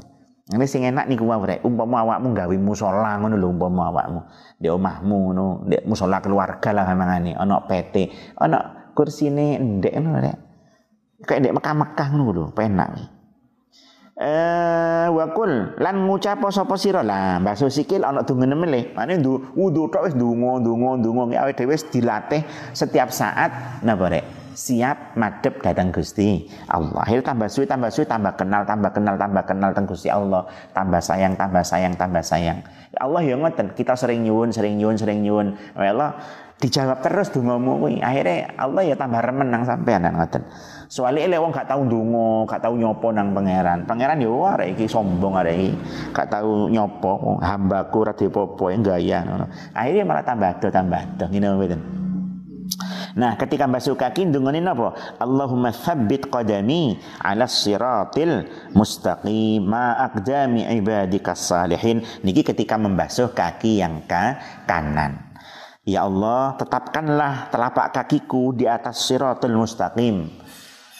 Ini 0.45 0.63
sing 0.63 0.87
enak 0.87 1.11
niku 1.11 1.27
wae 1.27 1.43
rek 1.43 1.59
umpama 1.67 2.07
awakmu 2.07 2.31
gawe 2.31 2.55
musala 2.55 3.19
ngono 3.19 3.35
lho 3.35 3.51
umpama 3.51 3.91
awakmu 3.91 4.19
di 4.61 4.71
omahmu 4.71 5.15
ngono 5.27 5.45
di 5.67 5.75
musala 5.83 6.23
keluarga 6.23 6.71
lah 6.71 6.87
mangane 6.95 7.35
ana 7.35 7.65
PT 7.67 7.95
ana 8.39 8.93
kursine 8.95 9.59
ndek 9.59 9.93
ngono 9.99 10.21
rek 10.23 10.37
kayak 11.25 11.39
ndek 11.43 11.53
Mekah-Mekah 11.59 12.07
ngono 12.13 12.31
lho 12.31 12.43
penak 12.55 12.93
eh 14.15 15.07
wakul 15.11 15.75
lan 15.75 16.07
ngucap 16.07 16.39
sapa 16.47 16.79
sira 16.79 17.03
lah 17.03 17.43
basuh 17.43 17.67
sikil 17.67 18.07
ana 18.07 18.23
dungene 18.23 18.55
meleh 18.55 18.95
mane 18.95 19.19
ndu 19.19 19.51
wudu 19.59 19.91
tok 19.91 20.07
wis 20.07 20.15
ndonga 20.15 20.63
ndonga 20.63 21.03
ndonga 21.03 21.23
awake 21.43 21.59
dhewe 21.59 21.75
wis 21.75 21.83
dilatih 21.91 22.47
setiap 22.71 23.11
saat 23.11 23.83
napa 23.83 24.07
rek 24.07 24.23
siap 24.55 25.19
madep 25.19 25.59
datang 25.59 25.91
Gusti 25.91 26.47
Allah. 26.71 27.03
Akhir 27.03 27.27
tambah 27.27 27.51
suwi 27.51 27.67
tambah 27.67 27.91
suwi 27.91 28.07
tambah 28.07 28.39
kenal 28.39 28.63
tambah 28.63 28.87
kenal 28.95 29.19
tambah 29.19 29.43
kenal 29.43 29.75
teng 29.75 29.83
Gusti 29.83 30.07
Allah, 30.07 30.47
tambah 30.71 31.03
sayang 31.03 31.35
tambah 31.35 31.61
sayang 31.61 31.93
tambah 31.99 32.23
sayang. 32.23 32.63
Ya 32.95 32.99
Allah 33.03 33.21
ya 33.27 33.35
ngoten, 33.35 33.75
kita 33.75 33.99
sering 33.99 34.23
nyuwun 34.23 34.55
sering 34.55 34.79
nyuwun 34.79 34.95
sering 34.95 35.19
nyuwun. 35.27 35.59
Allah 35.75 36.15
dijawab 36.59 37.03
terus 37.03 37.31
dongamu 37.35 37.79
kuwi. 37.83 37.99
Akhirnya 37.99 38.55
Allah 38.55 38.83
ya 38.87 38.95
tambah 38.95 39.19
remen 39.19 39.51
nang 39.51 39.63
sampean 39.67 40.07
ngoten. 40.07 40.43
Soalnya 40.85 41.25
ele 41.25 41.37
wong 41.41 41.51
gak 41.51 41.67
tahu 41.67 41.81
dungo, 41.89 42.45
gak 42.45 42.61
tahu 42.61 42.77
nyopo 42.77 43.09
nang 43.11 43.33
pangeran. 43.33 43.89
Pangeran 43.89 44.21
yo 44.21 44.45
arek 44.45 44.77
iki 44.77 44.85
sombong 44.85 45.35
arek 45.35 45.55
iki. 45.57 45.71
Gak 46.13 46.27
tahu 46.31 46.69
nyopo 46.71 47.41
hambaku 47.41 47.97
ra 48.05 48.13
dipopo 48.13 48.71
gaya. 48.79 49.25
Akhirnya 49.73 50.03
malah 50.05 50.23
tambah 50.23 50.51
do 50.61 50.67
tambah 50.71 51.01
do 51.17 51.25
ngene 51.27 51.47
mboten. 51.57 51.81
Nah, 53.15 53.39
ketika 53.39 53.63
basuh 53.63 53.95
kaki 53.95 54.27
dungane 54.27 54.59
napa? 54.59 54.91
Allahumma 55.23 55.71
tsabbit 55.71 56.27
qadami 56.27 56.99
'ala 57.23 57.47
siratil 57.47 58.43
mustaqim 58.75 59.63
ma 59.63 59.95
aqdami 60.11 60.67
ibadikas 60.75 61.47
salihin. 61.47 62.03
Niki 62.27 62.43
ketika 62.43 62.75
membasuh 62.75 63.31
kaki 63.31 63.79
yang 63.79 64.03
ke 64.03 64.35
kanan. 64.67 65.24
Ya 65.85 66.01
Allah, 66.01 66.57
tetapkanlah 66.57 67.53
telapak 67.53 67.93
kakiku 67.93 68.57
di 68.57 68.65
atas 68.65 69.05
siratul 69.05 69.53
mustaqim. 69.53 70.33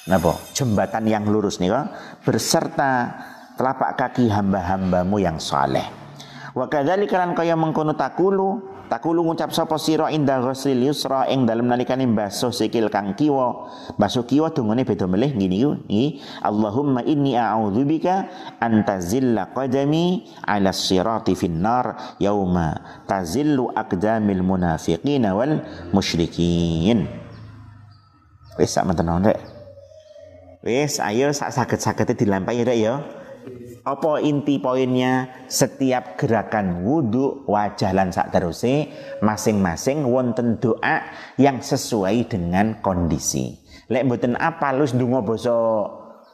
Napa 0.05 0.37
jembatan 0.53 1.09
yang 1.09 1.25
lurus 1.25 1.57
nih 1.57 1.73
berserta 2.21 3.09
telapak 3.57 3.97
kaki 3.97 4.29
hamba-hambamu 4.29 5.17
yang 5.17 5.41
saleh. 5.41 5.89
Wa 6.53 6.69
kadzalika 6.69 7.17
lan 7.17 7.33
kaya 7.33 7.57
mengkono 7.57 7.97
takulu 7.97 8.74
takulu 8.87 9.25
ngucap 9.25 9.51
sapa 9.51 9.75
sira 9.77 10.09
indah 10.13 10.41
ghuslil 10.41 10.91
yusra 10.91 11.27
ing 11.29 11.43
dalem 11.43 11.69
nalikane 11.69 12.05
basuh 12.09 12.53
sikil 12.53 12.89
kang 12.93 13.13
kiwa. 13.17 13.69
Basuh 13.97 14.25
kiwa 14.25 14.53
dungane 14.53 14.85
beda 14.85 15.05
melih 15.05 15.33
ngene 15.33 15.85
iki 15.85 16.23
Allahumma 16.41 17.01
inni 17.05 17.37
a'udzubika 17.37 18.29
an 18.61 18.85
tazilla 18.85 19.51
qadami 19.51 20.25
'ala 20.45 20.73
sirati 20.73 21.33
finnar 21.33 22.17
yauma 22.21 23.03
tazillu 23.09 23.73
aqdamil 23.73 24.41
munafiqina 24.45 25.35
wal 25.35 25.61
musyrikin. 25.91 27.05
Wis 28.55 28.71
sak 28.71 28.87
menten 28.87 29.11
rek. 29.25 29.39
Wes, 30.65 30.97
ayo 30.97 31.29
sak 31.29 31.53
sakit-sakitnya 31.53 32.17
dilampahi 32.17 32.65
ya. 32.81 33.05
Apa 33.85 34.17
inti 34.17 34.57
poinnya? 34.57 35.45
Setiap 35.45 36.17
gerakan 36.17 36.81
wudhu 36.81 37.45
wajah 37.45 37.93
lan 37.93 38.09
sak 38.09 38.33
teruse 38.33 38.89
masing-masing 39.21 40.09
wonten 40.09 40.57
doa 40.57 41.05
yang 41.37 41.61
sesuai 41.61 42.25
dengan 42.25 42.81
kondisi. 42.81 43.53
Lek 43.93 44.09
mboten 44.09 44.33
apa 44.41 44.73
lu 44.73 44.89
ndonga 44.89 45.21
basa 45.21 45.53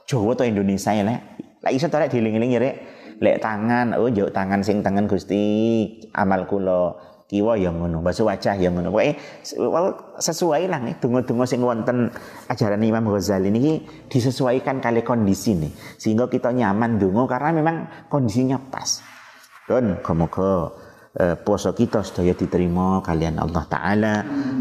Jawa 0.07 0.31
atau 0.31 0.47
Indonesia 0.47 0.95
ya 0.95 1.03
lek. 1.03 1.19
Lek 1.59 1.73
iso 1.75 1.91
to 1.91 1.99
lek 1.99 2.07
dieling-eling 2.15 2.55
ya 2.55 2.59
rek. 2.63 2.75
Lek 3.19 3.43
tangan, 3.43 3.99
oh 3.99 4.07
jauh 4.07 4.31
tangan 4.31 4.63
sing 4.63 4.79
tangan 4.79 5.11
Gusti 5.11 5.43
amal 6.15 6.47
kula 6.47 6.95
kiwa 7.31 7.55
yang 7.55 7.79
ngono, 7.79 8.03
basuh 8.03 8.27
wajah 8.27 8.59
yang 8.59 8.75
ngono. 8.75 8.91
Pokoke 8.91 9.15
sesuai 10.19 10.67
lah 10.67 10.83
nih 10.83 10.99
donga-donga 10.99 11.47
sing 11.47 11.63
wonten 11.63 12.11
ajaran 12.51 12.83
Imam 12.83 13.07
Ghazali 13.07 13.47
ini 13.47 13.87
disesuaikan 14.11 14.83
kali 14.83 14.99
kondisi 14.99 15.55
nih 15.55 15.71
sehingga 15.95 16.27
kita 16.27 16.51
nyaman 16.51 16.99
donga 16.99 17.31
karena 17.31 17.49
memang 17.55 17.77
kondisinya 18.11 18.59
pas. 18.59 18.99
Dan 19.63 20.03
semoga 20.03 20.75
eh, 21.15 21.39
poso 21.39 21.71
kita 21.71 22.03
sedaya 22.03 22.35
diterima 22.35 22.99
kalian 22.99 23.39
Allah 23.39 23.63
taala. 23.71 24.15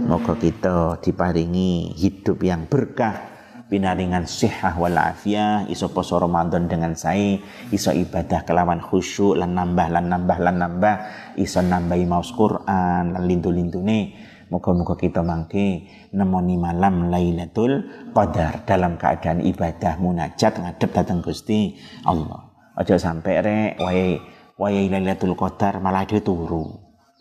Moga 0.07 0.39
kita 0.39 1.03
diparingi 1.03 1.91
hidup 1.99 2.39
yang 2.47 2.71
berkah 2.71 3.30
pinaringan 3.71 4.27
sehat 4.27 4.75
walafiat 4.75 5.71
iso 5.71 5.95
poso 5.95 6.19
Ramadan 6.19 6.67
dengan 6.67 6.99
saya 6.99 7.39
iso 7.71 7.95
ibadah 7.95 8.43
kelawan 8.43 8.83
khusyuk 8.83 9.39
lan 9.39 9.55
nambah 9.55 9.87
lan 9.87 10.11
nambah 10.11 10.39
lan 10.43 10.57
nambah 10.59 10.95
iso 11.39 11.63
nambahi 11.63 12.05
maus 12.11 12.35
Quran 12.35 13.15
lan 13.15 13.23
lintu-lintune 13.23 14.31
Moga-moga 14.51 14.99
kita 14.99 15.23
mangke 15.23 15.87
nemoni 16.11 16.59
malam 16.59 17.07
Lailatul 17.07 17.87
Qadar 18.11 18.67
dalam 18.67 18.99
keadaan 18.99 19.47
ibadah 19.47 19.95
munajat 20.03 20.59
ngadep 20.59 20.91
datang 20.91 21.23
Gusti 21.23 21.79
Allah. 22.03 22.51
Aja 22.75 22.99
sampai 22.99 23.35
rek 23.47 23.73
wae 23.79 24.19
wae 24.59 24.91
Lailatul 24.91 25.39
Qadar 25.39 25.79
malah 25.79 26.03
dia 26.03 26.19
turu. 26.19 26.67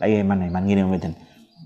Lah 0.02 0.10
ya 0.10 0.26
mana 0.26 0.50
man 0.50 0.66
ngene. 0.66 0.90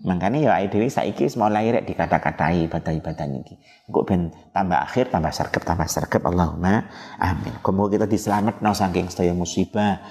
Makanya 0.05 0.39
ya 0.39 0.53
dhewe 0.69 0.87
saiki 0.93 1.33
mulai 1.41 1.73
rek 1.73 1.89
dikata-katai 1.89 2.69
ibadah-ibadah 2.69 3.25
niki. 3.25 3.57
Engko 3.89 4.05
ben 4.05 4.37
tambah 4.53 4.85
akhir 4.85 5.09
tambah 5.09 5.33
sergap 5.33 5.65
tambah 5.65 5.89
sergap 5.89 6.23
Allahumma 6.29 6.85
amin. 7.17 7.57
Kemudian 7.65 8.05
kita 8.05 8.07
diselametno 8.07 8.77
saking 8.77 9.09
sedaya 9.09 9.33
musibah 9.33 10.05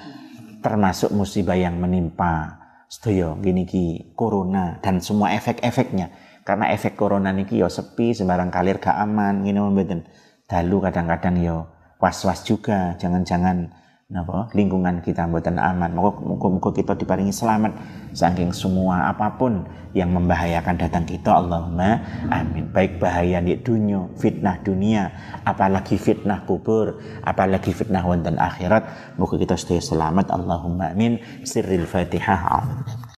termasuk 0.65 1.13
musibah 1.13 1.53
yang 1.53 1.77
menimpa 1.77 2.57
sedaya 2.89 3.37
gini 3.37 3.69
ki 3.69 4.17
corona 4.17 4.81
dan 4.81 4.97
semua 4.97 5.37
efek-efeknya. 5.37 6.33
karena 6.43 6.75
efek 6.75 6.99
corona 6.99 7.31
niki 7.31 7.55
yo 7.55 7.71
sepi 7.71 8.11
sembarang 8.11 8.51
kalir 8.51 8.77
gak 8.77 8.99
aman 8.99 9.47
ngene 9.47 9.63
mboten 9.63 10.03
dalu 10.43 10.83
kadang-kadang 10.83 11.39
yo 11.39 11.57
was-was 12.03 12.43
juga 12.43 12.99
jangan-jangan 12.99 13.71
napa? 14.13 14.53
Lingkungan 14.53 15.01
kita 15.01 15.25
mboten 15.25 15.57
aman. 15.57 15.89
Muga-muga 15.97 16.69
kita 16.69 16.93
diparingi 16.93 17.33
selamat. 17.33 17.73
Saking 18.13 18.53
semua 18.53 19.09
apa 19.09 19.33
pun 19.33 19.65
yang 19.97 20.13
membahayakan 20.13 20.77
datang 20.77 21.05
kita 21.09 21.33
Allahumma 21.33 21.97
amin. 22.29 22.69
Baik 22.69 23.01
bahaya 23.01 23.41
di 23.41 23.57
dunia 23.57 24.05
fitnah 24.21 24.61
dunia 24.61 25.09
apalagi 25.41 25.97
fitnah 25.97 26.45
kubur 26.45 27.01
apalagi 27.25 27.73
fitnah 27.73 28.05
wonten 28.05 28.37
akhirat 28.37 29.17
muga 29.17 29.41
kita 29.41 29.57
sedaya 29.57 29.81
selamat. 29.81 30.29
Allahumma 30.29 30.93
amin. 30.93 31.17
Sirril 31.41 31.89
fatihah 31.89 32.69